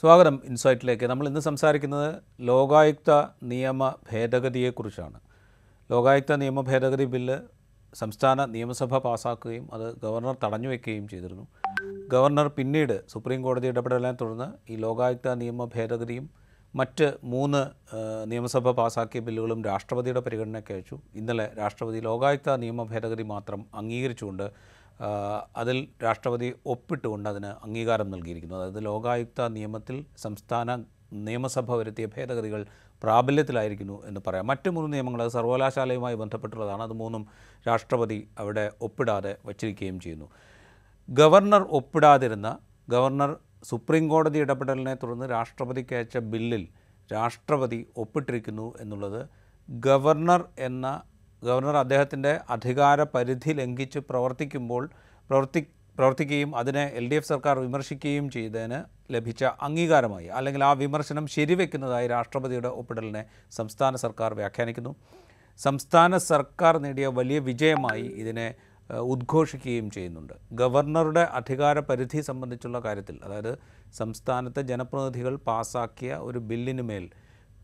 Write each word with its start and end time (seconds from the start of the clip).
സ്വാഗതം 0.00 0.42
ഇൻസൈറ്റിലേക്ക്. 0.44 1.06
നമ്മൾ 1.06 1.26
ഇന്ന് 1.28 1.40
സംസാരിക്കുന്നത് 1.40 2.08
ലോകായുക്ത 2.48 3.10
നിയമ 3.50 3.94
ഭേദഗതിയെക്കുറിച്ചാണ്. 4.10 5.18
ലോകായുക്ത 5.90 6.32
നിയമ 6.32 6.60
ഭേദഗതി 6.60 7.04
ബില്ല് 7.04 7.36
സംസ്ഥാന 7.94 8.44
നിയമസഭ 8.44 8.98
പാസാക്കുകയും 8.98 9.64
അത് 9.74 9.86
ഗവർണർ 10.02 10.36
തടഞ്ഞു 10.44 10.68
വയ്ക്കുകയും 10.68 11.08
ചെയ്തിരുന്നു. 11.08 11.46
ഗവർണർ 12.08 12.48
പിന്നീട് 12.48 13.08
സുപ്രീം 13.08 13.42
കോടതി 13.42 13.66
ഇടപെടലിനെ 13.66 14.12
തുടർന്ന് 14.12 14.72
ഈ 14.72 14.76
ലോകായുക്ത 14.76 15.34
നിയമ 15.42 15.64
ഭേദഗതിയും 15.64 16.30
മറ്റ് 16.74 17.08
മൂന്ന് 17.24 17.62
നിയമസഭ 18.30 18.70
പാസാക്കിയ 18.70 19.20
ബില്ലുകളും 19.20 19.64
രാഷ്ട്രപതിയുടെ 19.64 20.20
പരിഗണനയ്ക്ക് 20.20 20.72
അയച്ചു. 20.74 20.98
ഇന്നലെ 21.14 21.50
രാഷ്ട്രപതി 21.58 22.00
ലോകായുക്ത 22.00 22.56
നിയമ 22.64 22.82
ഭേദഗതി 22.82 23.22
മാത്രം 23.22 23.66
അംഗീകരിച്ചുകൊണ്ട് 23.74 24.46
അതിൽ 25.56 25.88
രാഷ്ട്രപതി 26.02 26.54
ഒപ്പിട്ടുകൊണ്ട് 26.66 27.28
അതിന് 27.28 27.46
അംഗീകാരം 27.46 28.10
നൽകിയിരിക്കുന്നു. 28.10 28.56
അതായത് 28.56 28.84
ലോകായുക്ത 28.84 29.48
നിയമത്തിൽ 29.48 30.04
സംസ്ഥാന 30.16 30.84
നിയമസഭ 31.12 31.72
വരുത്തിയ 31.72 32.06
ഭേദഗതികൾ 32.06 32.66
പ്രാബല്യത്തിലായിരിക്കുന്നു 33.02 34.06
എന്ന് 34.06 34.20
പറയാം. 34.26 34.46
മറ്റു 34.46 34.70
മൂന്ന് 34.70 34.92
നിയമങ്ങൾ 34.92 35.22
അത് 35.22 35.30
സർവകലാശാലയുമായി 35.30 36.14
ബന്ധപ്പെട്ടുള്ളതാണ്. 36.14 36.82
അത് 36.82 36.92
മൂന്നും 36.92 37.26
രാഷ്ട്രപതി 37.68 38.28
അവിടെ 38.38 38.72
ഒപ്പിടാതെ 38.80 39.36
വച്ചിരിക്കുകയും 39.46 40.00
ചെയ്യുന്നു. 40.00 40.28
ഗവർണർ 41.08 41.62
ഒപ്പിടാതിരുന്ന 41.62 42.58
ഗവർണർ 42.88 43.36
സുപ്രീം 43.64 44.08
കോടതി 44.08 44.38
ഇടപെടലിനെ 44.38 44.94
തുടർന്ന് 44.94 45.30
രാഷ്ട്രപതിക്ക് 45.30 45.94
അയച്ച 45.94 46.18
ബില്ലിൽ 46.18 46.68
രാഷ്ട്രപതി 47.12 47.86
ഒപ്പിട്ടിരിക്കുന്നു 47.96 48.74
എന്നുള്ളത് 48.80 49.28
ഗവർണർ 49.70 50.44
എന്ന 50.58 51.02
ഗവർണർ 51.46 51.76
അദ്ദേഹത്തിന്റെ 51.84 52.32
അധികാര 52.54 53.00
പരിധി 53.14 53.52
ലംഘിച്ച് 53.60 54.00
പ്രവർത്തിക്കുമ്പോൾ 54.10 54.84
പ്രവർത്തി 55.30 55.60
പ്രവർത്തിക്കുകയും 55.98 56.50
അതിനെ 56.60 56.82
എൽ 56.98 57.04
ഡി 57.10 57.16
എഫ് 57.18 57.28
സർക്കാർ 57.30 57.56
വിമർശിക്കുകയും 57.64 58.26
ചെയ്തതിന് 58.34 58.78
ലഭിച്ച 59.14 59.42
അംഗീകാരമായി 59.66 60.28
അല്ലെങ്കിൽ 60.38 60.62
ആ 60.68 60.72
വിമർശനം 60.82 61.24
ശരിവെക്കുന്നതായി 61.34 62.06
രാഷ്ട്രപതിയുടെ 62.14 62.70
ഒപ്പിടലിനെ 62.80 63.22
സംസ്ഥാന 63.58 63.92
സർക്കാർ 64.04 64.30
വ്യാഖ്യാനിക്കുന്നു. 64.40 64.92
സംസ്ഥാന 65.60 66.16
സർക്കാർ 66.30 66.74
നേടിയ 66.84 67.06
വലിയ 67.18 67.38
വിജയമായി 67.48 68.06
ഇതിനെ 68.22 68.46
ഉദ്ഘോഷിക്കുകയും 69.12 69.86
ചെയ്യുന്നുണ്ട്. 69.94 70.34
ഗവർണറുടെ 70.60 71.24
അധികാര 71.38 71.76
പരിധി 71.90 72.20
സംബന്ധിച്ചുള്ള 72.28 72.78
കാര്യത്തിൽ 72.86 73.16
അതായത് 73.26 73.52
സംസ്ഥാനത്തെ 74.00 74.62
ജനപ്രതിനിധികൾ 74.72 75.36
പാസാക്കിയ 75.48 76.12
ഒരു 76.28 76.40
ബില്ലിന് 76.50 76.84
മേൽ 76.90 77.06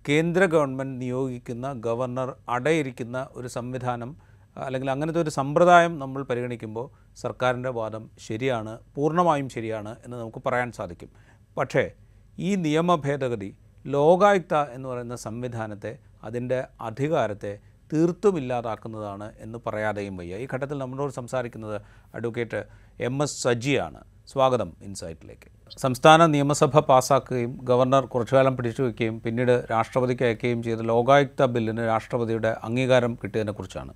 കേന്ദ്ര 0.09 0.45
ഗവൺമെന്റ് 0.45 1.01
നിയോഗിക്കുന്ന 1.01 1.73
ഗവർണർ 1.73 2.37
അടയിരിക്കുന്ന 2.49 3.29
ഒരു 3.33 3.49
സംവിധാനം 3.49 4.17
അല്ലെങ്കിൽ 4.57 4.91
അങ്ങനത്തെ 4.91 5.21
ഒരു 5.21 5.31
സമ്പ്രദായം 5.31 5.99
നമ്മൾ 5.99 6.23
പരിഗണിക്കുമ്പോൾ 6.23 7.15
സർക്കാരിന്റെ 7.17 7.69
വാദം 7.69 8.11
ശരിയാണ് 8.19 8.79
പൂർണമായും 8.95 9.49
ശരിയാണ് 9.49 9.97
എന്ന് 10.05 10.17
നമുക്ക് 10.17 10.43
പറയാൻ 10.47 10.73
സാധിക്കും. 10.73 11.09
പക്ഷേ 11.57 11.91
ഈ 12.39 12.55
നിയമ 12.55 12.95
ഭേദഗതി 12.95 13.57
ലോകായുക്ത 13.87 14.55
എന്ന് 14.55 14.89
പറയുന്ന 14.89 15.17
സംവിധാനത്തെ 15.17 15.99
അതിന്റെ 16.23 16.65
അധികാരത്തെ 16.81 17.59
തീർത്തും 17.93 18.39
ഇല്ലാതാക്കുന്നതാണ് 18.39 19.33
എന്ന് 19.39 19.59
പറയാതെയും 19.67 20.17
വയ്യ. 20.17 20.37
ഈ 20.37 20.47
ഘട്ടത്തിൽ 20.55 20.79
നമ്മളോട് 20.79 21.13
സംസാരിക്കുന്നത് 21.13 21.83
അഡ്വക്കേറ്റ് 22.15 22.65
എം 23.01 23.23
എസ് 23.23 23.43
സജിയാണ്. 23.43 24.05
സ്വാഗതം 24.27 24.77
ഇൻസൈറ്റിലേക്ക്. 24.83 25.62
സംസ്ഥാന 25.79 26.27
നിയമസഭ 26.27 26.79
പാസാക്കുകയും 26.79 27.59
ഗവർണർ 27.63 28.05
കുറച്ചുകാലം 28.05 28.57
പിടിച്ചു 28.57 28.83
വയ്ക്കുകയും 28.83 29.21
പിന്നീട് 29.21 29.67
രാഷ്ട്രപതിക്ക് 29.71 30.25
അയക്കുകയും 30.25 30.63
ചെയ്ത 30.63 30.81
ലോകായുക്ത 30.81 31.45
ബില്ലിന് 31.45 31.79
രാഷ്ട്രപതിയുടെ 31.79 32.57
അംഗീകാരം 32.65 33.19
കിട്ടിയതിനെക്കുറിച്ചാണ് 33.23 33.95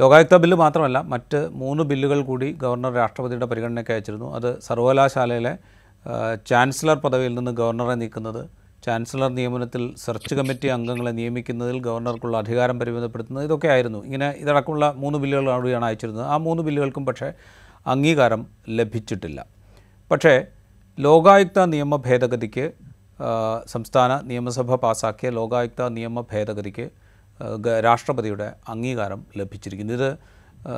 ലോകായുക്ത 0.00 0.36
ബില്ല് 0.36 0.56
മാത്രമല്ല 0.56 0.98
മറ്റ് 0.98 1.48
മൂന്ന് 1.52 1.82
ബില്ലുകൾ 1.82 2.20
കൂടി 2.22 2.52
ഗവർണർ 2.52 2.92
രാഷ്ട്രപതിയുടെ 2.94 3.46
പരിഗണനയ്ക്ക് 3.46 3.92
അയച്ചിരുന്നു. 3.92 4.34
അത് 4.34 4.60
സർവകലാശാലയിലെ 4.60 5.58
ചാൻസലർ 6.46 6.96
പദവിയിൽ 6.96 7.34
നിന്ന് 7.34 7.50
ഗവർണറെ 7.50 7.94
നീക്കുന്നത് 7.94 8.48
ചാൻസലർ 8.84 9.28
നിയമനത്തിൽ 9.28 9.94
സെർച്ച് 9.96 10.34
കമ്മിറ്റി 10.34 10.66
അംഗങ്ങളെ 10.66 11.10
നിയമിക്കുന്നതിൽ 11.10 11.80
ഗവർണർക്കുള്ള 11.80 12.36
അധികാരം 12.36 12.78
പരിമിതപ്പെടുത്തുന്നത് 12.80 13.44
ഇതൊക്കെ 13.44 13.68
ആയിരുന്നു. 13.68 14.04
ഇങ്ങനെ 14.04 14.30
ഇതടക്കമുള്ള 14.38 14.94
മൂന്ന് 14.96 15.18
ബില്ലുകൾ 15.18 15.56
കൂടിയാണ് 15.56 15.84
അയച്ചിരുന്നത്. 15.84 16.26
ആ 16.26 16.36
മൂന്ന് 16.36 16.62
ബില്ലുകൾക്കും 16.62 17.06
പക്ഷേ 17.06 17.32
അംഗീകാരം 17.86 18.46
ലഭിച്ചിട്ടില്ല. 18.68 19.46
പക്ഷേ 20.10 20.46
ലോകായുക്ത 20.98 21.64
നിയമ 21.64 21.96
ഭേദഗതിക്ക് 21.96 22.72
സംസ്ഥാന 23.66 24.12
നിയമസഭ 24.24 24.74
പാസാക്കിയ 24.74 25.30
ലോകായുക്ത 25.30 25.88
നിയമ 25.88 26.20
ഭേദഗതിക്ക് 26.20 26.86
രാഷ്ട്രപതിയുടെ 27.84 28.52
അംഗീകാരം 28.68 29.26
ലഭിച്ചിരിക്കുന്നു. 29.36 29.92
ഇത് 29.92 30.10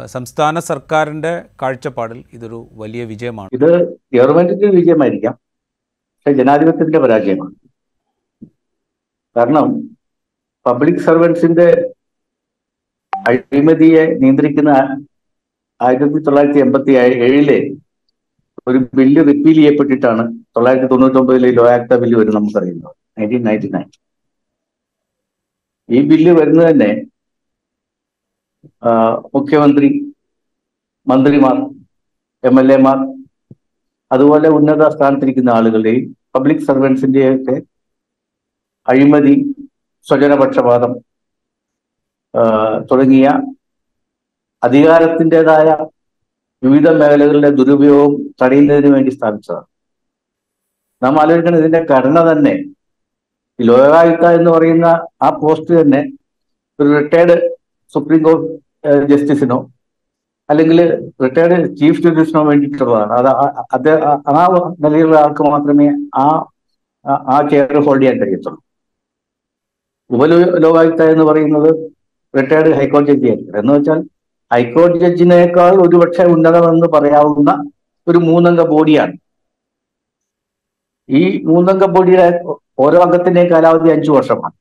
സംസ്ഥാന 0.07 0.59
സർക്കാരിന്റെ 0.59 1.33
കാഴ്ചപ്പാടിൽ 1.63 2.25
ഇതൊരു 2.33 2.69
വലിയ 2.73 3.05
വിജയമാണ്. 3.05 3.49
ഇത് 3.53 3.71
ഗവൺമെന്റിന്റെ 4.15 4.67
വിജയമായിരിക്കാം. 4.67 5.33
പക്ഷെ 5.33 6.33
ജനാധിപത്യത്തിന്റെ 6.33 6.99
പരാജയമാണ്. 6.99 7.55
കാരണം 9.37 9.69
പബ്ലിക് 10.67 11.01
സർവൻസിന്റെ 11.01 11.69
അഴിമതിയെ 13.29 14.07
നിയന്ത്രിക്കുന്ന 14.07 14.73
ആയിരത്തി 15.81 16.19
തൊള്ളായിരത്തി 16.25 16.59
എൺപത്തി 16.59 16.93
ഏഴിലെ 17.27 17.59
ഒരു 18.69 18.79
ബില്ല് 18.99 19.21
റിപ്പീൽ 19.29 19.57
ചെയ്യപ്പെട്ടിട്ടാണ് 19.59 20.25
തൊള്ളായിരത്തി 20.57 20.89
തൊണ്ണൂറ്റി 20.93 21.19
ഒമ്പതിലെ 21.21 21.51
ലോ 21.59 21.65
ആക്ട് 21.73 21.97
ബില്ല് 22.03 22.17
വരും 22.21 22.37
നമുക്കറിയുന്നത് 22.39 22.95
നയന്റീൻ 23.17 23.43
നയന്റി 23.47 23.69
നയൻ 23.75 23.89
ഈ 25.89 26.01
ബില്ല് 26.09 26.33
വരുന്നത് 26.39 26.69
തന്നെ 26.71 26.91
മുഖ്യമന്ത്രി 29.35 29.89
മന്ത്രിമാർ 31.07 31.57
എം 32.45 32.57
എൽ 32.61 32.71
എമാർ 32.73 32.99
അതുപോലെ 34.11 34.49
ഉന്നത 34.57 34.85
സ്ഥാനത്തിരിക്കുന്ന 34.89 35.51
ആളുകളുടെയും 35.51 36.05
പബ്ലിക് 36.35 36.67
സർവൻസിന്റെയൊക്കെ 36.67 37.57
അഴിമതി 38.87 39.35
സ്വജനപക്ഷപാതം 40.07 40.93
തുടങ്ങിയ 42.91 43.27
അധികാരത്തിന്റെതായ 44.63 45.69
വിവിധ 46.63 46.89
മേഖലകളിലെ 46.89 47.51
ദുരുപയോഗം 47.51 48.35
തടയുന്നതിന് 48.43 48.95
വേണ്ടി 48.95 49.11
സ്ഥാപിച്ചതാണ്. 49.11 49.65
നാം 51.03 51.21
ആലോചിക്കണം 51.21 51.59
ഇതിന്റെ 51.59 51.87
ഘടന 51.91 52.33
തന്നെ 52.33 52.65
ലോകായുക്ത 53.61 54.25
എന്ന് 54.25 54.51
പറയുന്ന 54.51 55.07
ആ 55.23 55.31
പോസ്റ്റ് 55.31 55.81
തന്നെ 55.81 56.13
ഒരു 56.81 56.99
റിട്ടയർഡ് 56.99 57.57
സുപ്രീം 57.93 58.23
കോടതി 58.23 59.17
ജസ്റ്റിസിനോ 59.17 59.71
അല്ലെങ്കിൽ 60.51 61.11
റിട്ടയർഡ് 61.23 61.77
ചീഫ് 61.77 62.01
ജസ്റ്റിസിനോ 62.01 62.45
വേണ്ടിയിട്ടുള്ളതാണ്. 62.45 63.13
അത് 63.13 63.29
അദ്ദേഹം 63.73 64.09
ആ- 64.09 64.75
നിലയിലുള്ള 64.81 65.19
ആൾക്ക് 65.19 65.43
മാത്രമേ 65.43 66.07
ആ 66.15 66.45
ആ- 67.07 67.49
ചെയർ 67.51 67.81
ഹോൾഡ് 67.81 68.03
ചെയ്യാൻ 68.03 68.21
കഴിയത്തുള്ളൂ. 68.21 68.63
ഉപലോ 70.11 70.39
ലോകായുക്ത 70.39 71.03
എന്ന് 71.03 71.25
പറയുന്നത് 71.25 71.91
റിട്ടയർഡ് 72.39 72.75
ഹൈക്കോടതി 72.75 73.13
ജഡ്ജി 73.13 73.29
ആയിരിക്കും. 73.29 73.59
എന്ന് 73.59 73.73
വെച്ചാൽ 73.73 74.03
ഹൈക്കോടതി 74.51 74.99
ജഡ്ജിനേക്കാൾ 74.99 75.75
ഒരുപക്ഷെ 75.85 76.25
ഉന്നതമെന്ന് 76.35 76.87
പറയാവുന്ന 76.95 77.51
ഒരു 78.07 78.19
മൂന്നംഗ 78.19 78.61
ബോഡിയാണ്. 78.71 79.15
ഈ 81.09 81.23
മൂന്നംഗ 81.51 81.85
ബോഡിയുടെ 81.95 82.29
ഓരോ 82.85 82.99
അംഗത്തിന്റെയും 83.07 83.51
കാലാവധി 83.53 83.91
അഞ്ചു 83.97 84.11
വർഷമാണ്. 84.13 84.55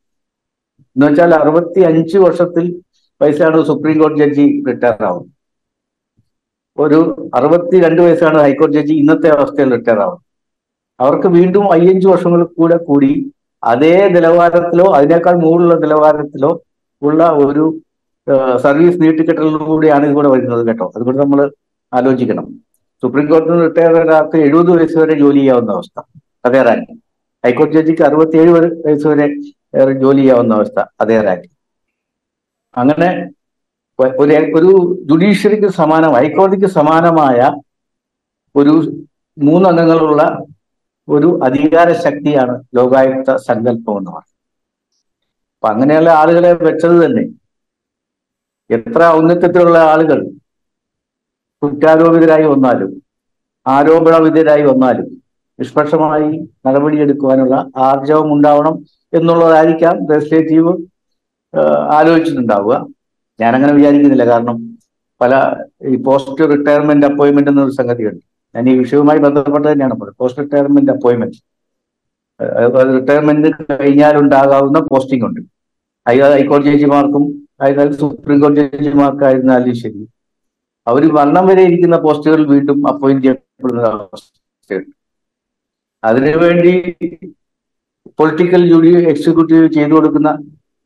എന്ന് 0.96 1.06
വെച്ചാൽ 1.08 1.34
അറുപത്തി 1.36 1.81
അഞ്ച് 1.90 2.18
വർഷത്തിൽ 2.18 2.66
വയസ്സാണ് 3.22 3.59
സുപ്രീം 3.64 3.98
കോടതി 4.00 4.20
ജഡ്ജി 4.24 4.46
റിട്ടയർ 4.68 5.03
ആവുന്നത് 5.09 5.34
ഒരു 6.78 7.00
അറുപത്തി 7.36 7.75
രണ്ട് 7.80 8.02
വയസ്സാണ് 8.02 8.38
ഹൈക്കോടതി 8.42 8.78
ജഡ്ജി 8.78 8.96
ഇന്നത്തെ 9.02 9.30
അവസ്ഥയിൽ 9.36 9.69
റിട്ടയർ 9.75 10.00
ആവുന്നത് 10.00 10.24
അവർക്ക് 11.00 11.28
വീണ്ടും 11.28 11.66
അയ്യഞ്ച് 11.74 12.08
വർഷങ്ങൾ 12.08 12.42
കൂടെ 12.59 12.78
കൂടി 12.84 13.12
അതേ 13.64 13.96
നിലവാരത്തിലോ 14.16 14.86
അതിനേക്കാൾ 14.98 15.36
മുകളിലുള്ള 15.36 15.75
നിലവാരത്തിലോ 15.80 16.52
ഉള്ള 17.02 17.24
ഒരു 17.42 17.66
സർവീസ് 18.64 19.02
നീട്ടിക്കെട്ടലിലൂടെയാണ് 19.02 20.06
ഇതുകൂടെ 20.06 20.30
വരുന്നത് 20.34 20.64
കേട്ടോ. 20.68 20.86
അതുകൊണ്ട് 20.96 21.22
നമ്മൾ 21.22 21.40
ആലോചിക്കണം. 21.94 22.46
സുപ്രീം 23.04 23.26
കോടതി 23.32 23.60
റിട്ടയർ 23.66 23.94
ഒരാൾക്ക് 24.04 24.38
എഴുപത് 24.48 24.72
വയസ്സ് 24.76 24.98
വരെ 25.02 25.16
ജോലി 25.24 25.40
ചെയ്യാവുന്ന 25.40 25.72
അവസ്ഥ. 25.72 25.98
അതേ 26.46 26.62
റാങ്ക് 26.68 26.92
ഹൈക്കോടതി 27.44 27.76
ജഡ്ജിക്ക് 27.78 28.04
അറുപത്തിയേഴ് 28.10 28.51
വയസ്സ് 28.86 29.07
വരെ 29.12 29.25
ജോലി 30.04 30.22
ചെയ്യാവുന്ന 30.22 30.54
അവസ്ഥ. 30.60 30.80
അതേ 31.01 31.18
റാങ്ക് 31.28 31.48
അങ്ങനെ 32.75 33.10
ഒരു 34.00 34.25
ഒരു 34.57 34.72
ജുഡീഷ്യറിക്ക് 35.10 35.69
സമാനം 35.81 36.12
ഹൈക്കോടതിക്ക് 36.18 36.69
സമാനമായ 36.80 37.40
ഒരു 38.56 38.74
മൂന്നംഗങ്ങളുള്ള 39.38 40.22
ഒരു 41.07 41.30
അധികാര 41.44 41.90
ശക്തിയാണ് 42.06 42.54
ലോകായുക്ത 42.78 43.36
സങ്കല്പം 43.48 43.98
എന്ന് 44.00 44.12
പറയുന്നത്. 44.12 44.34
അപ്പൊ 45.56 45.68
അങ്ങനെയുള്ള 45.74 46.10
ആളുകളെ 46.22 46.51
വെച്ചത് 46.68 47.06
തന്നെ 47.06 47.24
എത്ര 48.69 49.04
ഔന്നത്യത്തിലുള്ള 49.04 49.78
ആളുകൾ 49.78 50.19
കുറ്റാരോപിതരായി 51.62 52.44
വന്നാലും 52.44 53.02
ആരോപണ 53.68 54.16
വിധേയരായി 54.16 54.62
വന്നാലും 54.62 55.08
നിഷ്പക്ഷമായി 55.60 56.50
നടപടിയെടുക്കുവാനുള്ള 56.68 57.69
ആർജവം 57.78 58.34
ഉണ്ടാവണം 58.34 58.75
എന്നുള്ളതായിരിക്കാം 59.14 59.96
ലെജിസ്ലേറ്റീവ് 60.12 60.74
ആലോചിച്ചിട്ടുണ്ടാവുക. 61.92 62.88
ഞാനങ്ങനെ 63.42 63.74
വിചാരിക്കുന്നില്ല. 63.74 64.25
കാരണം 64.25 64.58
പല 65.22 65.34
ഈ 65.88 65.96
പോസ്റ്റ് 65.96 66.50
റിട്ടയർമെന്റ് 66.52 67.06
അപ്പോയിന്റ്മെന്റ് 67.06 67.52
എന്നൊരു 67.52 67.72
സംഗതിയുണ്ട്. 67.72 68.24
ഞാൻ 68.56 68.70
ഈ 68.70 68.78
വിഷയവുമായി 68.78 69.20
ബന്ധപ്പെട്ട് 69.20 69.72
തന്നെയാണ് 69.72 69.94
പറയുന്നത് 69.94 70.20
പോസ്റ്റ് 70.20 70.42
റിട്ടയർമെന്റ് 70.44 70.92
അപ്പോയിന്റ്മെന്റ്. 70.92 71.40
റിട്ടയർമെന്റ് 72.96 73.48
കഴിഞ്ഞാൽ 73.72 74.18
ഉണ്ടാകാവുന്ന 74.18 74.80
പോസ്റ്റിംഗ് 74.80 75.25
ഉണ്ട്. 75.25 75.42
ഹൈക്കോടതി 76.08 76.70
ജഡ്ജിമാർക്കും 76.70 77.47
അതായത് 77.62 77.92
സുപ്രീം 77.92 78.39
കോടതി 78.39 78.62
ജഡ്ജിമാർക്കായിരുന്നാലും 78.62 79.75
ശരി. 79.75 80.07
അവർ 80.88 81.12
മരണം 81.12 81.48
വരെ 81.48 81.62
ഇരിക്കുന്ന 81.62 81.98
പോസ്റ്റുകൾ 81.98 82.48
വീണ്ടും 82.48 82.88
അപ്പോയിന്റ് 82.88 83.24
ചെയ്യപ്പെടുന്ന 83.24 83.81
അവസ്ഥയുണ്ട്. 83.81 84.88
അതിനുവേണ്ടി 86.04 86.95
പൊളിറ്റിക്കൽ 88.19 88.69
ജൂഡി 88.69 89.09
എക്സിക്യൂട്ടീവ് 89.09 89.74
ചെയ്തു 89.74 89.94
കൊടുക്കുന്ന 89.94 90.38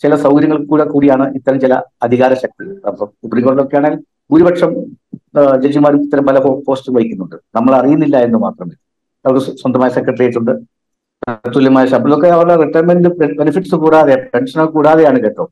ചില 0.02 0.16
സൗകര്യങ്ങൾ 0.16 0.66
കൂടെ 0.66 0.84
കൂടിയാണ് 0.84 1.34
ഇത്തരം 1.34 1.60
ചില 1.60 1.82
അധികാര 2.04 2.34
ശക്തി 2.34 2.76
അപ്പം 2.88 3.08
സുപ്രീം 3.08 3.46
കോടതിയൊക്കെ 3.46 3.78
ആണെങ്കിൽ 3.78 4.04
ഭൂരിപക്ഷം 4.32 4.86
ജഡ്ജിമാരും 5.64 6.04
ഇത്തരം 6.04 6.26
പല 6.26 6.40
പോസ്റ്റ് 6.40 6.92
വഹിക്കുന്നുണ്ട്. 6.92 7.36
നമ്മൾ 7.56 7.76
അറിയുന്നില്ല 7.76 8.18
എന്ന് 8.18 8.38
മാത്രമേ. 8.38 8.76
അവർക്ക് 9.26 9.46
സ്വ- 9.46 9.58
സ്വന്തമായ 9.58 9.90
സെക്രട്ടേറിയറ്റ് 9.90 10.38
ഉണ്ട്. 10.38 10.52
തുല്യമായ 11.56 11.86
ശമ്പളമൊക്കെ 11.86 12.28
അവരുടെ 12.28 12.56
റിട്ടയർമെന്റ് 12.56 13.10
ബെനിഫിറ്റ്സ് 13.10 13.76
കൂടാതെ 13.76 14.30
പെൻഷനൊക്കെ 14.34 14.74
കൂടാതെയാണ് 14.74 15.20
കേട്ടോ. 15.20 15.52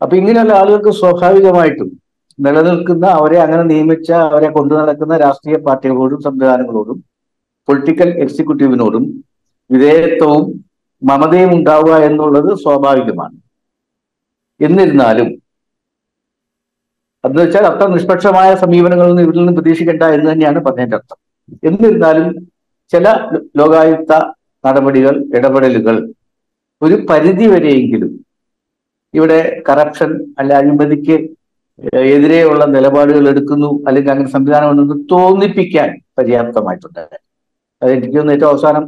അപ്പൊ 0.00 0.16
ഇങ്ങനെയുള്ള 0.16 0.52
ആളുകൾക്ക് 0.52 0.90
സ്വാഭാവികമായിട്ടും 0.90 1.88
നിലനിൽക്കുന്ന 2.38 3.06
അവരെ 3.06 3.38
അങ്ങനെ 3.40 3.62
നിയമിച്ച 3.62 4.12
അവരെ 4.12 4.48
കൊണ്ടു 4.48 4.74
നടക്കുന്ന 4.74 5.16
രാഷ്ട്രീയ 5.16 5.56
പാർട്ടികളോടും 5.56 6.20
സംവിധാനങ്ങളോടും 6.20 6.98
പൊളിറ്റിക്കൽ 7.68 8.08
എക്സിക്യൂട്ടീവിനോടും 8.08 9.04
വിധേയത്വവും 9.70 10.44
മമതയും 11.02 11.50
ഉണ്ടാവുക 11.54 11.94
എന്നുള്ളത് 11.96 12.56
സ്വാഭാവികമാണ്. 12.56 13.36
എന്നിരുന്നാലും 14.60 15.28
എന്ന് 17.24 17.42
വെച്ചാൽ 17.42 17.64
അത്ര 17.66 17.88
നിഷ്പക്ഷമായ 17.88 18.54
സമീപനങ്ങളൊന്നും 18.54 19.22
ഇവരിൽ 19.22 19.38
നിന്ന് 19.38 19.52
പ്രതീക്ഷിക്കേണ്ട 19.52 20.02
എന്ന് 20.02 20.32
തന്നെയാണ് 20.32 20.60
പറഞ്ഞതിന്റെ 20.60 20.96
അർത്ഥം. 20.96 21.18
എന്നിരുന്നാലും 21.62 22.28
ചില 22.92 23.06
ലോകായുക്ത 23.56 24.12
നടപടികൾ 24.64 25.24
ഇടപെടലുകൾ 25.36 25.96
ഒരു 26.82 27.06
പരിധി 27.10 27.46
വരെയെങ്കിലും 27.46 28.17
ഇവിടെ 29.14 29.38
കറപ്ഷൻ 29.68 30.10
അല്ലെ 30.38 30.54
അഴിമതിക്ക് 30.56 31.16
എതിരെയുള്ള 32.12 32.62
നിലപാടുകൾ 32.66 33.24
എടുക്കുന്നു 33.28 33.70
അല്ലെങ്കിൽ 33.86 34.12
അങ്ങനെ 34.12 34.30
സംവിധാനം 34.34 34.70
ഉണ്ടെന്ന് 34.70 34.96
തോന്നിപ്പിക്കാൻ 35.12 35.90
പര്യാപ്തമായിട്ടുണ്ട്. 36.18 37.02
അത് 37.82 37.90
എനിക്ക് 37.96 38.14
തോന്നുന്നു 38.14 38.36
ഏറ്റവും 38.36 38.50
അവസാനം 38.52 38.84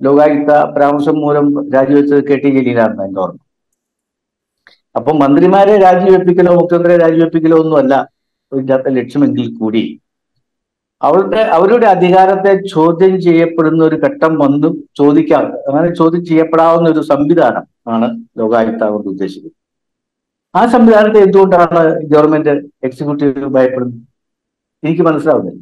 ലോകായുക്ത 0.00 0.52
പരാമർശം 0.74 1.16
മൂലം 1.24 1.46
രാജിവെച്ചത് 1.74 2.22
കെ 2.28 2.36
ടി 2.36 2.50
ജലീലാണെന്ന് 2.56 3.04
എന്റെ 3.08 3.20
ഓർമ്മ. 3.20 3.40
അപ്പൊ 4.94 5.10
മന്ത്രിമാരെ 5.22 5.74
രാജിവെപ്പിക്കലോ 5.84 6.52
മുഖ്യമന്ത്രിയെ 6.60 6.98
രാജിവെപ്പിക്കലോ 7.04 7.56
ഒന്നുമല്ല 7.62 7.94
ഇതിനകത്തെ 8.52 8.90
ലക്ഷ്യമെങ്കിൽ 8.98 9.46
കൂടി 9.60 9.82
അവരുടെ 11.06 11.40
അവരുടെ 11.56 11.86
അധികാരത്തെ 11.94 12.52
ചോദ്യം 12.74 13.14
ചെയ്യപ്പെടുന്ന 13.26 13.80
ഒരു 13.84 13.96
ഘട്ടം 14.06 14.32
വന്നു 14.42 14.68
ചോദിക്കാം 14.98 15.44
അങ്ങനെ 15.68 15.88
ചോദ്യം 15.94 16.22
ചെയ്യപ്പെടാവുന്ന 16.24 16.88
ഒരു 16.94 17.02
സംവിധാനം 17.10 17.64
ആണ് 17.94 18.08
ലോകായുക്ത 18.40 18.84
കൊണ്ട് 18.92 19.08
ഉദ്ദേശിക്കുന്നത്. 19.12 19.56
ആ 20.54 20.60
സംവിധാനത്തെ 20.74 21.20
എന്തുകൊണ്ടാണ് 21.26 21.82
ഗവൺമെന്റ് 22.12 22.54
എക്സിക്യൂട്ടീവ് 22.86 23.48
ഭയപ്പെടുന്നത്? 23.56 24.00
എനിക്ക് 24.82 25.02
മനസ്സിലാവുന്നില്ല. 25.02 25.60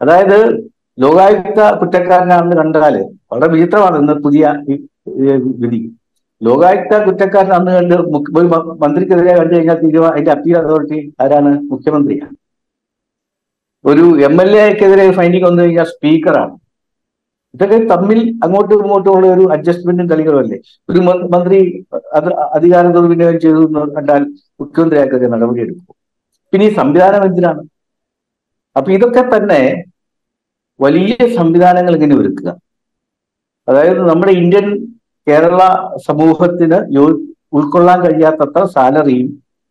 അതായത് 0.00 0.38
ലോകായുക്ത 0.98 1.60
കുറ്റക്കാരനാണെന്ന് 1.80 2.56
കണ്ടാൽ 2.56 2.94
വളരെ 3.32 3.48
വിചിത്രമാണ് 3.52 3.96
ഇന്ന് 4.02 4.14
പുതിയ 4.24 4.44
വിധി. 5.62 5.80
ലോകായുക്ത 6.42 6.94
കുറ്റക്കാരനാണെന്ന് 7.06 7.74
കണ്ട് 7.78 7.96
മന്ത്രിക്കെതിരെ 8.84 9.34
കണ്ടു 9.38 9.52
കഴിഞ്ഞാൽ 9.54 9.78
തീരുമാനം 9.84 10.12
അതിന്റെ 10.14 10.32
അപ്പീൽ 10.36 10.56
അതോറിറ്റി 10.62 11.00
ആരാണ്? 11.22 11.52
മുഖ്യമന്ത്രിയാണ്. 11.72 12.34
ഒരു 13.84 14.04
എം 14.24 14.42
എൽ 14.42 14.50
എക്കെതിരെ 14.62 15.10
ഫൈൻഡിങ് 15.10 15.44
വന്നു 15.44 15.62
കഴിഞ്ഞാൽ 15.62 15.84
സ്പീക്കറാണ് 15.84 16.54
ഇതൊക്കെ 17.54 17.78
തമ്മിൽ 17.86 18.18
അങ്ങോട്ടും 18.44 18.78
ഇങ്ങോട്ടും 18.78 19.12
ഉള്ള 19.12 19.26
ഒരു 19.32 19.44
അഡ്ജസ്റ്റ്മെന്റും 19.52 20.10
കളികളുമല്ലേ 20.10 20.58
ഒരു 20.88 21.00
മന്ത്രി 21.32 21.58
അത് 22.12 22.28
അധികാരം 22.52 22.92
ദുർവിനിയോഗം 22.92 23.40
ചെയ്തു 23.40 23.62
കണ്ടാൽ 23.96 24.22
മുഖ്യമന്ത്രിയാക്കൊക്കെ 24.60 25.26
നടപടിയെടുക്കും. 25.26 25.94
പിന്നെ 26.52 26.66
ഈ 26.66 26.74
സംവിധാനം 26.74 27.24
എന്തിനാണ്? 27.24 27.62
അപ്പൊ 28.76 28.92
ഇതൊക്കെ 28.92 29.22
തന്നെ 29.34 29.60
വലിയ 30.80 31.26
സംവിധാനങ്ങൾ 31.36 31.94
ഇങ്ങനെ 31.94 32.16
ഒരുക്കുക. 32.16 32.50
അതായത് 33.68 34.08
നമ്മുടെ 34.08 34.32
ഇന്ത്യൻ 34.32 34.66
കേരള 35.26 35.60
സമൂഹത്തിന് 36.06 36.78
യോ- 36.94 37.18
ഉൾക്കൊള്ളാൻ 37.52 38.02
കഴിയാത്തത്ര 38.02 38.64
സാലറിയും 38.66 39.28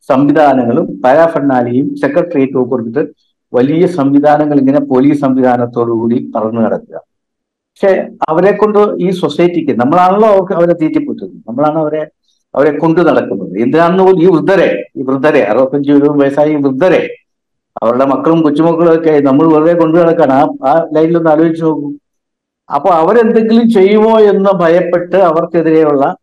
സംവിധാനങ്ങളും 0.10 1.02
പാരാഫണ്ണാലിയും 1.02 1.96
സെക്രട്ടേറിയറ്റും 1.96 2.70
കൊടുത്തിട്ട് 2.70 3.04
വലിയ 3.54 3.88
സംവിധാനങ്ങൾ 3.88 4.60
ഇങ്ങനെ 4.60 4.80
പോലീസ് 4.80 5.22
സംവിധാനത്തോടു 5.22 5.92
കൂടി 5.92 6.32
പറന്നു 6.36 6.62
കിടക്കുക 6.62 6.98
പക്ഷെ 7.48 8.08
അവരെ 8.30 8.52
കൊണ്ട് 8.52 8.80
ഈ 8.80 9.10
സൊസൈറ്റിക്ക് 9.10 9.80
നമ്മളാണല്ലോ 9.80 10.30
അവർക്ക് 10.30 10.54
അവരെ 10.54 10.74
തീറ്റിപ്പുറ്റുന്നത്. 10.74 11.44
നമ്മളാണ് 11.48 11.80
അവരെ 11.80 12.08
അവരെ 12.56 12.78
കൊണ്ടു 12.78 13.02
നടക്കുന്നത്. 13.02 13.58
എന്തിനാണെന്ന് 13.58 14.04
പോലും 14.04 14.24
ഈ 14.24 14.26
വൃദ്ധരെ 14.26 14.84
ഈ 14.98 15.02
വൃദ്ധരെ 15.02 15.44
അറുപത്തഞ്ച് 15.44 15.92
രൂപ 15.92 16.22
വയസ്സായ 16.22 16.56
വൃദ്ധരെ 16.56 17.16
അവരുടെ 17.84 18.06
മക്കളും 18.06 18.42
കൊച്ചുമക്കളും 18.42 18.94
ഒക്കെ 18.96 19.20
നമ്മൾ 19.20 19.54
വെറുതെ 19.54 19.74
കൊണ്ടു 19.74 19.98
നടക്കാണ്. 19.98 20.34
ആ 20.34 20.48
ആ 20.66 20.88
ലൈനിലൊന്ന് 20.94 21.30
ആലോചിച്ച് 21.30 21.64
നോക്കും. 21.64 22.02
അപ്പൊ 22.76 22.90
അവരെന്തെങ്കിലും 22.90 23.70
ചെയ്യുമോ 23.70 24.20
എന്ന് 24.20 24.50
ഭയപ്പെട്ട് 24.60 25.16
അവർക്കെതിരെയുള്ള 25.16 26.16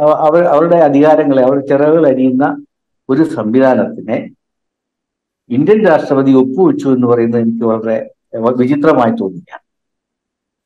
അവ- 0.00 0.14
അവർ 0.14 0.44
അവരുടെ 0.44 0.76
അധികാരങ്ങളെ 0.76 1.42
അവരുടെ 1.42 1.66
ചിറകുകൾ 1.66 2.06
അരിയുന്ന 2.08 2.64
ഒരു 3.08 3.22
സംവിധാനത്തിനെ 3.22 4.28
ഇന്ത്യൻ 5.50 5.86
രാഷ്ട്രപതി 5.86 6.32
ഒപ്പുവെച്ചു 6.32 6.88
എന്ന് 6.88 7.06
പറയുന്നത് 7.06 7.40
എനിക്ക് 7.40 7.64
വളരെ 7.64 8.10
വിചിത്രമായി 8.60 9.12
തോന്നിയ 9.20 9.58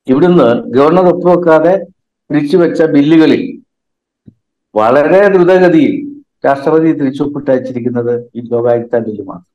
ഇവിടുന്ന് 0.08 0.70
ഗവർണർ 0.72 1.06
ഒപ്പുവെക്കാതെ 1.14 1.86
തിരിച്ചുവെച്ച 2.30 2.82
ബില്ലുകളിൽ 2.82 3.62
വളരെ 4.74 5.28
ദ്രുതഗതിയിൽ 5.28 5.94
രാഷ്ട്രപതി 6.46 6.92
തിരിച്ചൊപ്പിട്ടയച്ചിരിക്കുന്നത് 6.92 8.30
ഈ 8.34 8.40
ലോകായുക്ത 8.40 8.98
ബില്ല് 8.98 9.24
മാത്രം. 9.26 9.52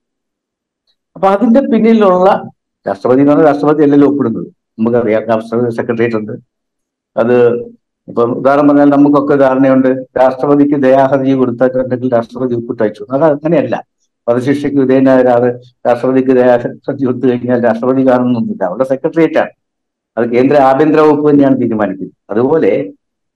അപ്പൊ 1.16 1.28
അതിന്റെ 1.28 1.62
പിന്നിലുള്ള 1.62 2.30
രാഷ്ട്രപതി 2.88 3.20
എന്ന് 3.20 3.32
പറഞ്ഞാൽ 3.32 3.48
രാഷ്ട്രപതി 3.48 3.84
അല്ലല്ലോ 3.84 4.08
ഒപ്പിടുന്നത്. 4.08 4.48
നമുക്കറിയാം 4.80 5.24
രാഷ്ട്രപതി 5.24 5.76
സെക്രട്ടേറിയറ്റ് 5.76 6.16
ഉണ്ട്. 6.16 6.32
അത് 7.18 7.36
ഇപ്പം 8.08 8.38
ഉദാഹരണം 8.38 8.68
പറഞ്ഞാൽ 8.68 8.90
നമുക്കൊക്കെ 8.90 9.36
ധാരണയുണ്ട് 9.36 9.88
രാഷ്ട്രപതിക്ക് 10.20 10.84
ദയാഹർജി 10.84 11.32
കൊടുത്തിട്ടുണ്ടെങ്കിൽ 11.32 12.14
രാഷ്ട്രപതി 12.14 12.56
ഒപ്പിട്ടയച്ചു. 12.56 13.06
അത് 13.12 13.24
അങ്ങനെയല്ല. 13.24 13.91
വധശിക്ഷയ്ക്ക് 14.28 14.80
വിധേയനായ 14.80 15.22
ഒരാൾ 15.22 15.44
രാഷ്ട്രപതിക്ക് 15.88 16.36
ദയാഹർജി 16.36 17.06
ഒത്തു 17.06 17.26
കഴിഞ്ഞാൽ 17.28 17.64
രാഷ്ട്രപതി 17.64 18.08
കാണുന്നൊന്നുമില്ല. 18.08 18.64
അവരുടെ 18.64 18.84
സെക്രട്ടേറിയറ്റ്. 18.84 19.38
ആണ് 19.38 19.54
അത് 20.18 20.26
കേന്ദ്ര 20.30 20.58
ആഭ്യന്തര 20.58 21.00
വകുപ്പ് 21.00 21.30
തന്നെയാണ് 21.30 21.62
തീരുമാനിക്കുന്നത്. 21.62 22.16
അതുപോലെ 22.30 22.72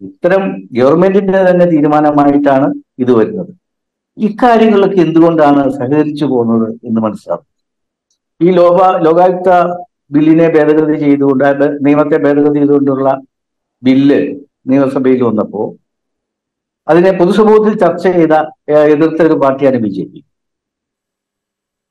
ഇത്തരം 0.01 0.43
ഗവൺമെന്റിന്റെ 0.71 1.51
തന്നെ 1.51 1.65
തീരുമാനമായിട്ടാണ് 1.65 2.73
ഇത് 2.99 3.11
വരുന്നത്. 3.11 3.51
ഇക്കാര്യങ്ങളിലൊക്കെ 4.17 5.01
എന്തുകൊണ്ടാണ് 5.01 5.69
സഹകരിച്ചു 5.69 6.25
പോകുന്നത് 6.25 6.67
എന്ന് 6.85 7.01
മനസ്സിലാവും 7.01 7.45
ഈ 8.41 8.51
ലോക 8.51 8.77
ലോകായുക്ത 8.97 9.49
ബില്ലിനെ 10.11 10.47
ഭേദഗതി 10.49 10.99
ചെയ്തുകൊണ്ട് 10.99 11.85
നിയമത്തെ 11.85 12.17
ഭേദഗതി 12.17 12.59
ചെയ്തുകൊണ്ടുള്ള 12.59 13.21
ബില്ല് 13.83 14.35
നിയമസഭയിൽ 14.67 15.23
വന്നപ്പോ 15.23 15.75
അതിനെ 16.87 17.11
പൊതുസമൂഹത്തിൽ 17.11 17.79
ചർച്ച 17.79 18.03
ചെയ്ത 18.07 18.33
എതിർത്ത 18.71 19.21
ഒരു 19.21 19.33
പാർട്ടിയാണ് 19.33 19.77
ബി 19.77 19.89
ജെ 19.89 20.03
പി. 20.03 20.19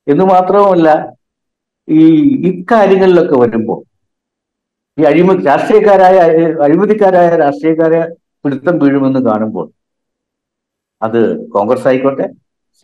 എന്ന് 0.06 0.25
മാത്രവുമല്ല 0.32 0.88
ഈ 1.88 2.02
ഇക്കാര്യങ്ങളിലൊക്കെ 2.50 3.37
വരുമ്പോൾ 3.42 3.80
ഈ 4.99 5.04
അഴിമതി 5.11 5.42
രാഷ്ട്രീയക്കാരായ 5.50 6.16
അഴിമതിക്കാരായ 6.66 7.28
രാഷ്ട്രീയക്കാരെ 7.44 8.00
പിടുത്തം 8.44 8.76
വീഴുമെന്ന് 8.82 9.20
കാണുമ്പോൾ 9.28 9.66
അത് 11.02 11.20
കോൺഗ്രസ് 11.54 11.87
ആയിക്കോട്ടെ 11.90 12.26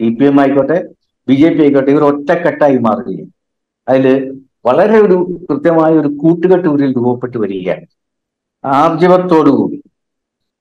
സി 0.00 0.06
പി 0.18 0.24
എം 0.30 0.38
ആയിക്കോട്ടെ 0.42 0.78
ബി 1.28 1.34
ജെ 1.40 1.48
പി 1.56 1.60
ആയിക്കോട്ടെ 1.64 1.90
ഇവർ 1.94 2.04
ഒറ്റക്കെട്ടായി 2.10 2.78
മാറുകയും 2.86 3.28
അതിൽ 3.88 4.06
വളരെ 4.68 4.96
ഒരു 5.06 5.16
കൃത്യമായ 5.48 5.92
ഒരു 6.00 6.10
കൂട്ടുകെട്ട് 6.22 6.66
ഇവരിൽ 6.70 6.90
രൂപപ്പെട്ട് 6.98 7.38
വരികയാണ്. 7.44 7.86
ആർജവത്തോടുകൂടി 8.64 9.78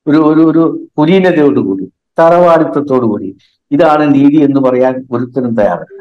ഒരു 0.06 0.18
ഒരു 0.30 0.42
ഒരു 0.50 0.62
കുലീനതയോടുകൂടി 0.98 1.86
തറവാടിത്തത്തോടുകൂടി 2.18 3.28
ഇതാണ് 3.70 4.04
നീതി 4.14 4.38
എന്ന് 4.46 4.60
പറയാൻ 4.66 4.94
ഒരുത്തരും 5.14 5.52
തയ്യാറല്ല. 5.58 5.99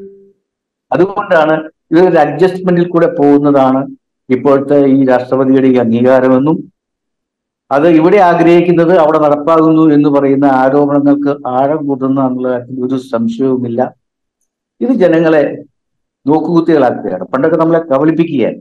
അതുകൊണ്ടാണ് 0.92 1.56
ഇതൊരു 1.92 2.18
അഡ്ജസ്റ്റ്മെന്റിൽ 2.18 2.88
കൂടെ 2.88 3.08
പോകുന്നതാണ് 3.20 3.82
ഇപ്പോഴത്തെ 4.30 4.78
ഈ 4.96 5.00
രാഷ്ട്രപതിയുടെ 5.06 5.68
ഈ 5.68 5.78
അംഗീകാരമെന്നും 5.78 6.58
അത് 7.72 7.88
ഇവിടെ 8.00 8.18
ആഗ്രഹിക്കുന്നത് 8.18 8.94
അവിടെ 9.00 9.20
നടപ്പാകുന്നു 9.20 9.84
എന്ന് 9.96 10.10
പറയുന്ന 10.10 10.46
ആരോപണങ്ങൾക്ക് 10.62 11.34
ആഴം 11.48 11.82
കൂട്ടുന്ന 11.88 12.20
എന്നുള്ള 12.28 12.48
കാര്യത്തിൽ 12.50 12.84
ഒരു 12.86 12.98
സംശയവുമില്ല. 13.12 13.82
ഇത് 14.82 14.94
ജനങ്ങളെ 15.04 15.44
നോക്കുകുത്തികളാക്കുകയാണ്. 16.26 17.26
പണ്ടൊക്കെ 17.34 17.58
നമ്മളെ 17.58 17.82
കബളിപ്പിക്കുകയാണ് 17.92 18.60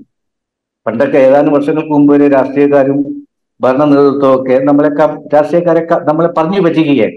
പണ്ടൊക്കെ 0.87 1.19
ഏതാനും 1.19 1.53
വർഷങ്ങൾക്ക് 1.53 1.93
മുമ്പ് 1.93 2.11
വരെ 2.15 2.29
രാഷ്ട്രീയക്കാരും 2.29 2.99
ഭരണ 3.61 3.85
നേതൃത്വമൊക്കെ 3.85 4.57
നമ്മളെ 4.65 4.91
രാഷ്ട്രീയക്കാരെ 5.35 5.83
നമ്മളെ 6.11 6.31
പറഞ്ഞു 6.39 6.61
പറ്റിക്കുകയാണ് 6.67 7.17